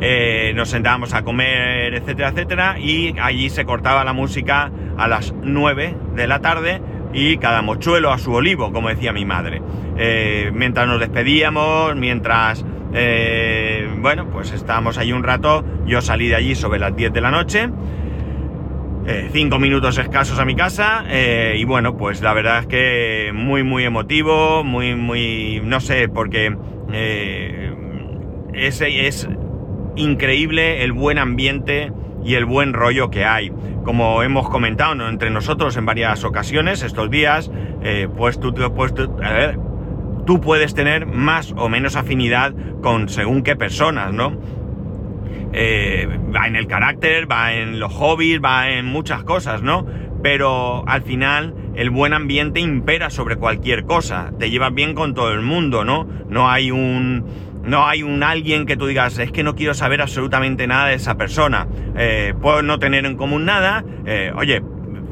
Eh, 0.00 0.52
nos 0.54 0.70
sentábamos 0.70 1.14
a 1.14 1.22
comer, 1.22 1.94
etcétera, 1.94 2.30
etcétera, 2.30 2.78
y 2.78 3.14
allí 3.20 3.50
se 3.50 3.64
cortaba 3.64 4.04
la 4.04 4.12
música 4.12 4.70
a 4.96 5.08
las 5.08 5.34
9 5.42 5.96
de 6.14 6.26
la 6.26 6.40
tarde 6.40 6.80
y 7.12 7.36
cada 7.38 7.62
mochuelo 7.62 8.12
a 8.12 8.18
su 8.18 8.32
olivo, 8.32 8.72
como 8.72 8.88
decía 8.88 9.12
mi 9.12 9.24
madre. 9.24 9.62
Eh, 9.98 10.50
mientras 10.54 10.86
nos 10.86 11.00
despedíamos, 11.00 11.96
mientras, 11.96 12.64
bueno, 13.98 14.30
pues 14.30 14.52
estábamos 14.52 14.98
allí 14.98 15.12
un 15.12 15.22
rato, 15.22 15.64
yo 15.86 16.00
salí 16.00 16.28
de 16.28 16.36
allí 16.36 16.54
sobre 16.54 16.78
las 16.78 16.96
10 16.96 17.12
de 17.12 17.20
la 17.20 17.30
noche 17.30 17.68
eh, 19.06 19.30
cinco 19.32 19.58
minutos 19.58 19.96
escasos 19.96 20.38
a 20.38 20.44
mi 20.44 20.54
casa 20.54 21.04
eh, 21.08 21.56
y 21.58 21.64
bueno, 21.64 21.96
pues 21.96 22.20
la 22.20 22.34
verdad 22.34 22.60
es 22.60 22.66
que 22.66 23.32
muy, 23.34 23.62
muy 23.62 23.84
emotivo, 23.84 24.62
muy, 24.62 24.94
muy, 24.94 25.62
no 25.64 25.80
sé, 25.80 26.08
porque 26.08 26.54
eh, 26.92 27.74
es, 28.52 28.82
es 28.82 29.28
increíble 29.96 30.84
el 30.84 30.92
buen 30.92 31.18
ambiente 31.18 31.92
y 32.24 32.34
el 32.34 32.44
buen 32.44 32.72
rollo 32.72 33.10
que 33.10 33.24
hay. 33.24 33.52
Como 33.84 34.22
hemos 34.22 34.48
comentado 34.48 35.08
entre 35.08 35.30
nosotros 35.30 35.76
en 35.76 35.86
varias 35.86 36.24
ocasiones 36.24 36.82
estos 36.82 37.10
días, 37.10 37.50
pues 38.16 38.38
tú, 38.38 38.52
pues 38.74 38.94
tú 40.26 40.40
puedes 40.40 40.74
tener 40.74 41.06
más 41.06 41.54
o 41.56 41.68
menos 41.68 41.96
afinidad 41.96 42.52
con 42.82 43.08
según 43.08 43.42
qué 43.42 43.56
personas, 43.56 44.12
¿no? 44.12 44.38
Eh, 45.52 46.08
va 46.34 46.46
en 46.46 46.54
el 46.54 46.66
carácter, 46.66 47.30
va 47.30 47.54
en 47.54 47.80
los 47.80 47.92
hobbies, 47.92 48.40
va 48.40 48.70
en 48.70 48.86
muchas 48.86 49.24
cosas, 49.24 49.62
¿no? 49.62 49.84
Pero 50.22 50.86
al 50.86 51.02
final 51.02 51.54
el 51.74 51.90
buen 51.90 52.12
ambiente 52.12 52.60
impera 52.60 53.10
sobre 53.10 53.36
cualquier 53.36 53.84
cosa. 53.84 54.32
Te 54.38 54.50
llevas 54.50 54.72
bien 54.72 54.94
con 54.94 55.14
todo 55.14 55.32
el 55.32 55.40
mundo, 55.40 55.84
¿no? 55.84 56.06
No 56.28 56.48
hay 56.48 56.70
un 56.70 57.24
no 57.64 57.86
hay 57.86 58.02
un 58.02 58.22
alguien 58.22 58.66
que 58.66 58.76
tú 58.76 58.86
digas, 58.86 59.18
es 59.18 59.32
que 59.32 59.42
no 59.42 59.54
quiero 59.54 59.74
saber 59.74 60.00
absolutamente 60.00 60.66
nada 60.66 60.88
de 60.88 60.94
esa 60.94 61.16
persona. 61.16 61.68
Eh, 61.96 62.34
puedo 62.40 62.62
no 62.62 62.78
tener 62.78 63.04
en 63.06 63.16
común 63.16 63.44
nada. 63.44 63.84
Eh, 64.06 64.32
oye, 64.34 64.62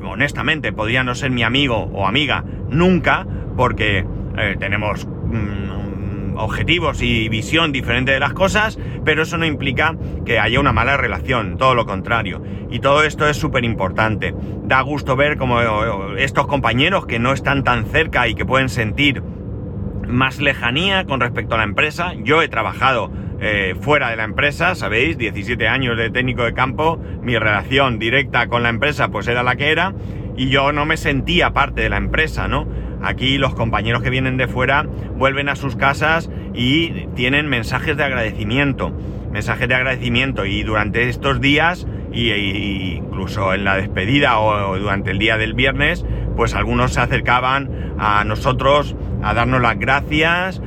honestamente, 0.03 0.73
podría 0.73 1.05
no 1.05 1.15
ser 1.15 1.31
mi 1.31 1.43
amigo 1.43 1.77
o 1.93 2.07
amiga 2.07 2.45
nunca, 2.71 3.27
porque 3.57 4.05
eh, 4.39 4.57
tenemos 4.59 5.07
mm, 5.07 6.37
objetivos 6.37 7.03
y 7.03 7.29
visión 7.29 7.73
diferente 7.73 8.13
de 8.13 8.21
las 8.21 8.33
cosas, 8.33 8.79
pero 9.05 9.23
eso 9.23 9.37
no 9.37 9.45
implica 9.45 9.97
que 10.25 10.39
haya 10.39 10.61
una 10.61 10.73
mala 10.73 10.97
relación, 10.97 11.59
todo 11.59 11.75
lo 11.75 11.85
contrario. 11.85 12.43
Y 12.71 12.81
todo 12.81 13.03
esto 13.03 13.29
es 13.29 13.37
súper 13.37 13.65
importante. 13.65 14.35
Da 14.65 14.81
gusto 14.83 15.17
ver 15.17 15.37
como 15.37 15.61
estos 16.17 16.47
compañeros 16.47 17.07
que 17.07 17.19
no 17.19 17.33
están 17.33 17.65
tan 17.65 17.87
cerca 17.87 18.29
y 18.29 18.35
que 18.35 18.45
pueden 18.45 18.69
sentir 18.69 19.23
más 20.09 20.41
lejanía 20.41 21.05
con 21.05 21.21
respecto 21.21 21.55
a 21.55 21.59
la 21.59 21.65
empresa. 21.65 22.15
Yo 22.23 22.43
he 22.43 22.49
trabajado 22.49 23.11
eh, 23.41 23.77
fuera 23.81 24.11
de 24.11 24.17
la 24.17 24.25
empresa, 24.25 24.75
sabéis, 24.75 25.17
17 25.17 25.69
años 25.69 25.97
de 25.97 26.11
técnico 26.11 26.45
de 26.45 26.55
campo, 26.55 27.01
mi 27.23 27.39
relación 27.39 27.99
directa 27.99 28.49
con 28.49 28.63
la 28.65 28.69
empresa 28.69 29.09
pues 29.09 29.29
era 29.29 29.43
la 29.43 29.57
que 29.57 29.71
era 29.71 29.95
y 30.37 30.49
yo 30.49 30.73
no 30.73 30.87
me 30.87 30.97
sentía 30.97 31.53
parte 31.53 31.83
de 31.83 31.89
la 31.89 31.99
empresa, 31.99 32.49
¿no? 32.49 32.67
Aquí 33.03 33.39
los 33.39 33.55
compañeros 33.55 34.03
que 34.03 34.11
vienen 34.11 34.37
de 34.37 34.49
fuera 34.49 34.87
vuelven 35.17 35.49
a 35.49 35.57
sus 35.57 35.77
casas 35.77 36.31
y 36.55 37.07
tienen 37.15 37.49
mensajes 37.49 37.97
de 37.97 38.05
agradecimiento, 38.05 38.93
mensajes 39.31 39.69
de 39.69 39.75
agradecimiento 39.75 40.45
y 40.47 40.63
durante 40.63 41.09
estos 41.09 41.41
días 41.41 41.87
y, 42.13 42.31
incluso 42.97 43.55
en 43.55 43.65
la 43.65 43.77
despedida 43.77 44.39
o 44.41 44.77
durante 44.79 45.11
el 45.11 45.19
día 45.19 45.37
del 45.37 45.55
viernes, 45.55 46.05
pues 46.37 46.55
algunos 46.55 46.95
se 46.95 47.01
acercaban 47.01 47.95
a 47.99 48.25
nosotros 48.25 48.97
a 49.23 49.35
darnos 49.35 49.61
las 49.61 49.79
gracias 49.79 50.61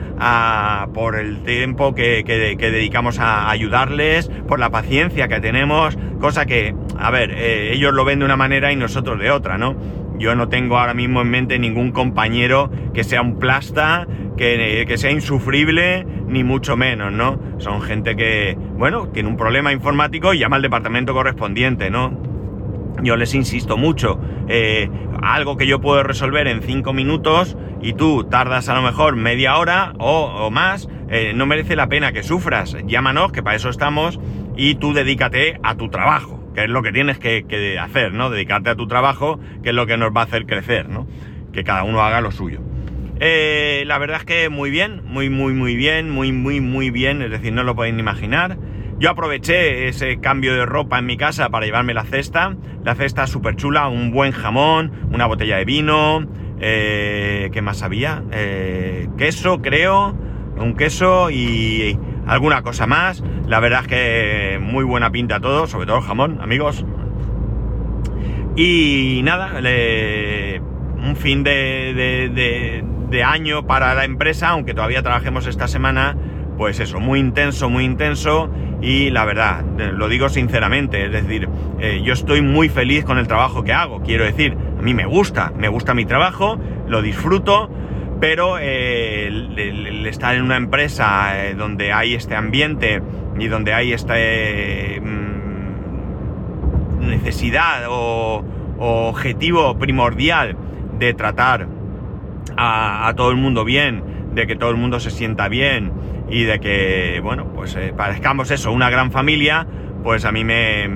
por 0.93 1.15
el 1.15 1.43
tiempo 1.43 1.95
que, 1.95 2.23
dedicamos 2.25 3.19
a 3.19 3.49
ayudarles, 3.49 4.29
por 4.47 4.59
la 4.59 4.69
paciencia 4.69 5.27
que 5.27 5.39
tenemos, 5.39 5.97
cosa 6.19 6.45
que, 6.45 6.75
a 6.97 7.11
ver, 7.11 7.31
eh, 7.31 7.73
ellos 7.73 7.93
lo 7.93 8.05
ven 8.05 8.19
de 8.19 8.25
una 8.25 8.37
manera 8.37 8.71
y 8.71 8.75
nosotros 8.75 9.19
de 9.19 9.31
otra, 9.31 9.57
¿no? 9.57 9.75
Yo 10.19 10.35
no 10.35 10.49
tengo 10.49 10.77
ahora 10.77 10.93
mismo 10.93 11.21
en 11.21 11.29
mente 11.31 11.57
ningún 11.57 11.91
compañero 11.91 12.69
que 12.93 13.03
sea 13.03 13.23
un 13.23 13.39
plasta, 13.39 14.07
que, 14.37 14.85
que, 14.87 14.97
sea 14.97 15.09
insufrible, 15.09 16.05
ni 16.27 16.43
mucho 16.43 16.77
menos, 16.77 17.11
¿no? 17.11 17.39
Son 17.57 17.81
gente 17.81 18.15
que, 18.15 18.55
bueno, 18.77 19.07
tiene 19.07 19.29
un 19.29 19.37
problema 19.37 19.71
informático 19.71 20.33
y 20.33 20.39
llama 20.39 20.57
al 20.57 20.61
departamento 20.61 21.13
correspondiente, 21.13 21.89
¿no? 21.89 22.30
Yo 23.03 23.15
les 23.15 23.33
insisto 23.33 23.77
mucho, 23.77 24.19
eh, 24.47 24.89
algo 25.21 25.57
que 25.57 25.67
yo 25.67 25.81
puedo 25.81 26.03
resolver 26.03 26.47
en 26.47 26.61
cinco 26.61 26.93
minutos 26.93 27.57
y 27.81 27.93
tú 27.93 28.25
tardas 28.25 28.69
a 28.69 28.75
lo 28.75 28.81
mejor 28.81 29.15
media 29.15 29.57
hora 29.57 29.93
o, 29.97 30.49
más, 30.51 30.87
eh, 31.09 31.33
no 31.35 31.45
merece 31.45 31.75
la 31.75 31.87
pena 31.87 32.11
que 32.11 32.23
sufras. 32.23 32.77
Llámanos, 32.85 33.31
que 33.31 33.43
para 33.43 33.55
eso 33.55 33.69
estamos, 33.69 34.19
y 34.55 34.75
tú 34.75 34.93
dedícate 34.93 35.59
a 35.63 35.75
tu 35.75 35.89
trabajo, 35.89 36.43
que 36.53 36.63
es 36.63 36.69
lo 36.69 36.83
que 36.83 36.91
tienes 36.91 37.17
que, 37.17 37.77
hacer, 37.79 38.13
¿no? 38.13 38.29
Dedicarte 38.29 38.69
a 38.69 38.75
tu 38.75 38.87
trabajo, 38.87 39.39
que 39.63 39.69
es 39.69 39.75
lo 39.75 39.85
que 39.85 39.97
nos 39.97 40.15
va 40.15 40.21
a 40.21 40.25
hacer 40.25 40.45
crecer, 40.45 40.89
¿no? 40.89 41.07
Que 41.53 41.63
cada 41.63 41.83
uno 41.83 42.01
haga 42.01 42.21
lo 42.21 42.31
suyo. 42.31 42.59
Eh, 43.19 43.83
la 43.85 43.99
verdad 43.99 44.17
es 44.17 44.25
que 44.25 44.49
muy 44.49 44.71
bien, 44.71 45.01
muy, 45.05 45.29
muy, 45.29 45.53
muy 45.53 45.75
bien, 45.75 46.09
muy, 46.09 46.31
muy, 46.31 46.59
muy 46.59 46.89
bien, 46.89 47.21
es 47.21 47.29
decir, 47.29 47.53
no 47.53 47.63
lo 47.63 47.75
podéis 47.75 47.93
ni 47.95 48.01
imaginar. 48.01 48.57
Yo 49.01 49.09
aproveché 49.09 49.87
ese 49.87 50.19
cambio 50.19 50.53
de 50.53 50.63
ropa 50.63 50.99
en 50.99 51.07
mi 51.07 51.17
casa 51.17 51.49
para 51.49 51.65
llevarme 51.65 51.95
la 51.95 52.03
cesta. 52.03 52.55
La 52.83 52.93
cesta 52.93 53.25
súper 53.25 53.55
chula, 53.55 53.87
un 53.87 54.11
buen 54.11 54.31
jamón, 54.31 54.91
una 55.11 55.25
botella 55.25 55.57
de 55.57 55.65
vino. 55.65 56.23
Eh, 56.59 57.49
¿Qué 57.51 57.63
más 57.63 57.81
había? 57.81 58.21
Eh, 58.31 59.09
queso, 59.17 59.59
creo. 59.59 60.15
Un 60.55 60.75
queso 60.75 61.31
y 61.31 61.97
alguna 62.27 62.61
cosa 62.61 62.85
más. 62.85 63.23
La 63.47 63.59
verdad 63.59 63.81
es 63.81 63.87
que 63.87 64.59
muy 64.61 64.83
buena 64.83 65.11
pinta 65.11 65.39
todo, 65.39 65.65
sobre 65.65 65.87
todo 65.87 65.97
el 65.97 66.03
jamón, 66.03 66.37
amigos. 66.39 66.85
Y 68.55 69.21
nada, 69.23 69.53
un 70.95 71.15
fin 71.15 71.41
de, 71.41 72.83
de 73.09 73.23
año 73.23 73.65
para 73.65 73.95
la 73.95 74.05
empresa, 74.05 74.49
aunque 74.49 74.75
todavía 74.75 75.01
trabajemos 75.01 75.47
esta 75.47 75.67
semana 75.67 76.15
pues 76.57 76.79
eso, 76.79 76.99
muy 76.99 77.19
intenso, 77.19 77.69
muy 77.69 77.85
intenso 77.85 78.49
y 78.81 79.11
la 79.11 79.25
verdad, 79.25 79.63
lo 79.93 80.09
digo 80.09 80.29
sinceramente, 80.29 81.05
es 81.05 81.11
decir, 81.11 81.47
eh, 81.79 82.01
yo 82.03 82.13
estoy 82.13 82.41
muy 82.41 82.67
feliz 82.69 83.05
con 83.05 83.17
el 83.17 83.27
trabajo 83.27 83.63
que 83.63 83.73
hago, 83.73 84.01
quiero 84.01 84.25
decir, 84.25 84.57
a 84.77 84.81
mí 84.81 84.93
me 84.93 85.05
gusta, 85.05 85.53
me 85.55 85.67
gusta 85.67 85.93
mi 85.93 86.05
trabajo, 86.05 86.59
lo 86.87 87.01
disfruto, 87.01 87.69
pero 88.19 88.57
eh, 88.59 89.27
el, 89.27 90.05
estar 90.07 90.35
en 90.35 90.43
una 90.43 90.57
empresa 90.57 91.45
eh, 91.45 91.53
donde 91.53 91.93
hay 91.93 92.15
este 92.15 92.35
ambiente 92.35 93.01
y 93.39 93.47
donde 93.47 93.73
hay 93.73 93.93
esta 93.93 94.15
mm, 94.15 94.99
necesidad 97.07 97.85
o, 97.89 98.43
objetivo 98.83 99.77
primordial 99.77 100.57
de 100.97 101.13
tratar 101.13 101.67
a 102.57 103.13
todo 103.15 103.29
el 103.29 103.37
mundo 103.37 103.63
bien, 103.63 104.03
de 104.33 104.47
que 104.47 104.55
todo 104.55 104.71
el 104.71 104.77
mundo 104.77 104.99
se 104.99 105.11
sienta 105.11 105.47
bien, 105.47 105.91
y 106.31 106.45
de 106.45 106.59
que, 106.59 107.19
bueno, 107.21 107.51
pues 107.53 107.75
eh, 107.75 107.93
parezcamos 107.95 108.49
eso, 108.51 108.71
una 108.71 108.89
gran 108.89 109.11
familia, 109.11 109.67
pues 110.01 110.23
a 110.23 110.31
mí 110.31 110.45
me, 110.45 110.87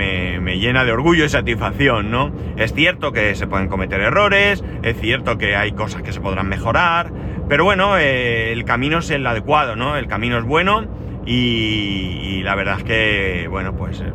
llena 0.58 0.86
de 0.86 0.94
orgullo 0.94 1.26
y 1.26 1.30
satisfacción, 1.30 2.10
¿no? 2.10 2.32
Es 2.56 2.74
cierto 2.74 3.12
que 3.12 3.36
se 3.36 3.46
pueden 3.46 3.68
cometer 3.68 4.00
errores, 4.00 4.64
es 4.82 5.00
cierto 5.00 5.38
que 5.38 5.56
hay 5.56 5.74
cosas 5.74 6.02
que 6.02 6.14
se 6.14 6.22
podrán 6.22 6.48
mejorar, 6.48 7.12
pero 7.50 7.66
bueno, 7.66 7.98
eh, 7.98 8.54
el 8.54 8.64
camino 8.64 9.00
es 9.00 9.10
el 9.12 9.28
adecuado, 9.28 9.76
¿no? 9.76 9.98
El 9.98 10.08
camino 10.08 10.38
es 10.38 10.46
bueno 10.46 10.88
y, 11.26 12.42
la 12.44 12.56
verdad 12.56 12.78
es 12.80 12.84
que, 12.86 13.48
bueno, 13.50 13.76
pues 13.76 14.00
eh, 14.00 14.12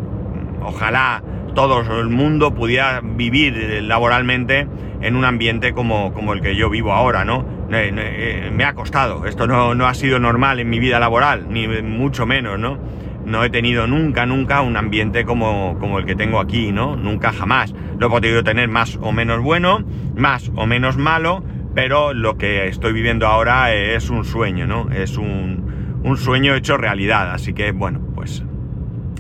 ojalá 0.63 1.23
todo 1.55 1.81
el 2.01 2.09
mundo 2.09 2.55
pudiera 2.55 3.01
vivir 3.03 3.83
laboralmente 3.83 4.67
en 5.03 5.17
un 5.17 5.25
ambiente 5.25 5.73
como, 5.73 6.15
como 6.15 6.33
el 6.33 6.41
que 6.41 6.57
yo 6.57 6.71
vivo 6.71 6.93
ahora, 6.93 7.25
¿no? 7.25 7.60
Eh, 7.73 8.51
me 8.53 8.65
ha 8.65 8.75
costado. 8.75 9.27
Esto 9.27 9.47
no, 9.47 9.87
ha 9.87 9.95
sido 9.95 10.19
normal 10.19 10.61
en 10.61 10.69
mi 10.69 10.79
vida 10.79 10.99
laboral, 10.99 11.47
ni 11.51 11.69
mucho 11.69 12.27
menos, 12.27 12.59
¿no? 12.59 12.79
No 13.25 13.45
he 13.45 13.51
tenido 13.51 13.87
nunca, 13.87 14.27
nunca 14.27 14.61
un 14.63 14.77
ambiente 14.77 15.25
como, 15.25 15.79
como 15.79 15.99
el 15.99 16.07
que 16.07 16.17
tengo 16.17 16.41
aquí, 16.41 16.73
¿no? 16.73 16.97
Nunca 16.97 17.33
jamás. 17.33 17.75
Lo 17.99 18.07
he 18.07 18.11
podido 18.11 18.43
tener 18.43 18.69
más 18.69 18.99
o 19.01 19.13
menos 19.13 19.41
bueno, 19.43 19.85
más 20.17 20.51
o 20.57 20.67
menos 20.67 20.97
malo, 20.97 21.45
pero 21.75 22.13
lo 22.13 22.37
que 22.39 22.67
estoy 22.67 22.93
viviendo 22.93 23.27
ahora 23.27 23.73
es 23.73 24.11
un 24.11 24.25
sueño, 24.25 24.67
¿no? 24.67 24.91
Es 24.91 25.17
un, 25.17 26.01
un 26.03 26.17
sueño 26.17 26.55
hecho 26.55 26.77
realidad. 26.77 27.33
Así 27.33 27.53
que, 27.53 27.73
bueno, 27.73 28.01
pues 28.15 28.43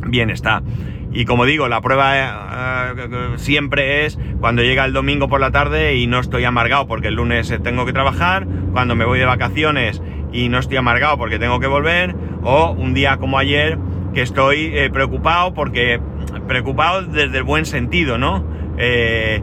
bien 0.06 0.30
está. 0.30 0.62
Y 1.12 1.24
como 1.24 1.44
digo, 1.44 1.68
la 1.68 1.80
prueba 1.80 2.92
eh, 2.92 3.36
siempre 3.36 4.04
es 4.04 4.18
cuando 4.40 4.62
llega 4.62 4.84
el 4.84 4.92
domingo 4.92 5.28
por 5.28 5.40
la 5.40 5.50
tarde 5.50 5.96
y 5.96 6.06
no 6.06 6.20
estoy 6.20 6.44
amargado 6.44 6.86
porque 6.86 7.08
el 7.08 7.14
lunes 7.14 7.52
tengo 7.62 7.84
que 7.84 7.92
trabajar, 7.92 8.46
cuando 8.72 8.94
me 8.94 9.04
voy 9.04 9.18
de 9.18 9.24
vacaciones 9.24 10.00
y 10.32 10.48
no 10.48 10.58
estoy 10.58 10.76
amargado 10.76 11.18
porque 11.18 11.38
tengo 11.38 11.58
que 11.58 11.66
volver, 11.66 12.14
o 12.42 12.70
un 12.70 12.94
día 12.94 13.16
como 13.16 13.38
ayer 13.38 13.78
que 14.14 14.22
estoy 14.22 14.70
eh, 14.74 14.90
preocupado 14.92 15.54
porque 15.54 16.00
preocupado 16.46 17.02
desde 17.02 17.38
el 17.38 17.44
buen 17.44 17.66
sentido, 17.66 18.18
¿no? 18.18 18.44
Eh, 18.78 19.42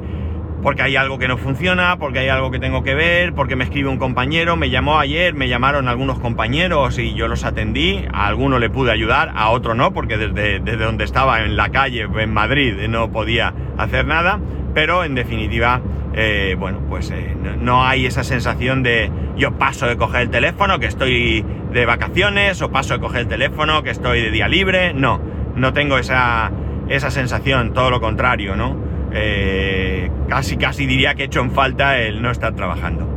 porque 0.61 0.81
hay 0.81 0.95
algo 0.95 1.19
que 1.19 1.27
no 1.27 1.37
funciona, 1.37 1.97
porque 1.97 2.19
hay 2.19 2.29
algo 2.29 2.51
que 2.51 2.59
tengo 2.59 2.83
que 2.83 2.95
ver, 2.95 3.33
porque 3.33 3.55
me 3.55 3.63
escribe 3.63 3.89
un 3.89 3.97
compañero, 3.97 4.55
me 4.55 4.69
llamó 4.69 4.99
ayer, 4.99 5.33
me 5.33 5.47
llamaron 5.47 5.87
algunos 5.87 6.19
compañeros 6.19 6.97
y 6.97 7.13
yo 7.13 7.27
los 7.27 7.45
atendí, 7.45 8.05
a 8.11 8.27
alguno 8.27 8.59
le 8.59 8.69
pude 8.69 8.91
ayudar, 8.91 9.31
a 9.35 9.49
otro 9.49 9.75
no, 9.75 9.93
porque 9.93 10.17
desde, 10.17 10.59
desde 10.59 10.83
donde 10.83 11.03
estaba 11.03 11.43
en 11.43 11.55
la 11.55 11.69
calle, 11.69 12.07
en 12.17 12.33
Madrid, 12.33 12.75
no 12.89 13.11
podía 13.11 13.53
hacer 13.77 14.05
nada, 14.07 14.39
pero 14.73 15.03
en 15.03 15.15
definitiva, 15.15 15.81
eh, 16.13 16.55
bueno, 16.57 16.79
pues 16.89 17.11
eh, 17.11 17.35
no, 17.61 17.85
hay 17.85 18.05
esa 18.05 18.23
sensación 18.23 18.83
de 18.83 19.11
yo 19.37 19.57
paso 19.57 19.87
de 19.87 19.97
coger 19.97 20.21
el 20.21 20.29
teléfono, 20.29 20.79
que 20.79 20.87
estoy 20.87 21.45
de 21.71 21.85
vacaciones, 21.85 22.61
o 22.61 22.71
paso 22.71 22.95
de 22.95 22.99
coger 22.99 23.21
el 23.21 23.27
teléfono, 23.27 23.83
que 23.83 23.91
estoy 23.91 24.21
de 24.21 24.31
día 24.31 24.47
libre, 24.47 24.93
no, 24.93 25.21
no 25.55 25.73
tengo 25.73 25.97
esa, 25.97 26.51
esa 26.89 27.11
sensación, 27.11 27.73
todo 27.73 27.91
lo 27.91 28.01
contrario, 28.01 28.55
¿no? 28.55 28.86
Eh, 29.13 30.11
casi 30.27 30.57
casi 30.57 30.85
diría 30.85 31.15
que 31.15 31.23
he 31.23 31.25
hecho 31.25 31.41
en 31.41 31.51
falta 31.51 31.99
el 31.99 32.21
no 32.21 32.31
estar 32.31 32.55
trabajando. 32.55 33.07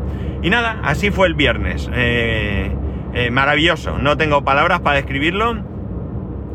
Y 0.42 0.50
nada, 0.50 0.81
así 0.83 1.11
fue 1.11 1.26
el 1.26 1.35
viernes. 1.35 1.90
Eh, 1.92 2.74
eh, 3.14 3.31
maravilloso, 3.31 3.98
no 3.98 4.16
tengo 4.16 4.44
palabras 4.44 4.81
para 4.81 4.96
describirlo. 4.96 5.64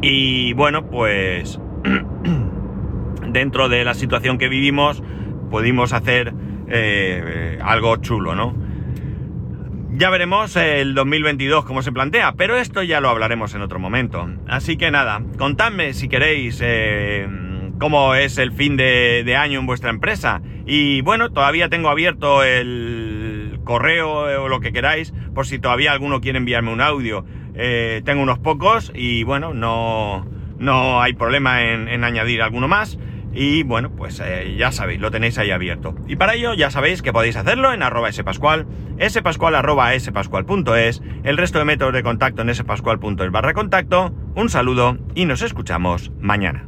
Y 0.01 0.53
bueno, 0.53 0.87
pues 0.87 1.59
dentro 3.27 3.69
de 3.69 3.83
la 3.83 3.93
situación 3.93 4.37
que 4.37 4.49
vivimos, 4.49 5.03
pudimos 5.49 5.93
hacer 5.93 6.33
algo 7.61 7.97
chulo, 7.97 8.33
¿no? 8.33 8.55
Ya 9.91 10.09
veremos 10.09 10.55
el 10.55 10.95
2022 10.95 11.63
cómo 11.63 11.83
se 11.83 11.91
plantea, 11.91 12.33
pero 12.33 12.57
esto 12.57 12.81
ya 12.81 12.99
lo 12.99 13.09
hablaremos 13.09 13.53
en 13.53 13.61
otro 13.61 13.79
momento. 13.79 14.27
Así 14.47 14.75
que 14.77 14.89
nada, 14.89 15.21
contadme 15.37 15.93
si 15.93 16.09
queréis 16.09 16.59
cómo 17.79 18.15
es 18.15 18.37
el 18.37 18.51
fin 18.51 18.77
de, 18.77 19.35
año 19.37 19.59
en 19.59 19.65
vuestra 19.65 19.89
empresa 19.89 20.41
Y 20.65 21.01
bueno, 21.01 21.31
todavía 21.31 21.69
tengo 21.69 21.89
abierto 21.89 22.43
el 22.43 23.59
correo 23.65 24.43
o 24.43 24.47
lo 24.47 24.61
que 24.61 24.71
queráis, 24.71 25.13
por 25.33 25.45
si 25.45 25.59
todavía 25.59 25.91
alguno 25.91 26.21
quiere 26.21 26.37
enviarme 26.37 26.71
un 26.71 26.79
audio. 26.79 27.25
Eh, 27.55 28.01
tengo 28.05 28.21
unos 28.21 28.39
pocos 28.39 28.91
y 28.95 29.23
bueno, 29.23 29.53
no, 29.53 30.25
no 30.57 31.01
hay 31.01 31.13
problema 31.13 31.63
en, 31.63 32.03
añadir 32.05 32.41
alguno 32.41 32.69
más. 32.69 32.97
Y 33.33 33.63
bueno, 33.63 33.91
pues 33.93 34.21
eh, 34.23 34.55
ya 34.57 34.71
sabéis, 34.71 35.01
lo 35.01 35.11
tenéis 35.11 35.37
ahí 35.37 35.51
abierto. 35.51 35.93
Y 36.07 36.15
para 36.15 36.35
ello 36.35 36.53
ya 36.53 36.71
sabéis 36.71 37.01
que 37.01 37.11
podéis 37.11 37.35
hacerlo 37.35 37.73
en 37.73 37.83
arroba 37.83 38.09
spascual, 38.09 38.65
spascual 39.09 39.55
arroba 39.55 39.99
spascual.es, 39.99 41.01
el 41.25 41.35
resto 41.35 41.59
de 41.59 41.65
métodos 41.65 41.93
de 41.93 42.03
contacto 42.03 42.43
en 42.43 42.55
spascual.es 42.55 43.31
barra 43.31 43.53
contacto. 43.53 44.13
Un 44.35 44.47
saludo 44.49 44.97
y 45.15 45.25
nos 45.25 45.41
escuchamos 45.41 46.13
mañana. 46.21 46.65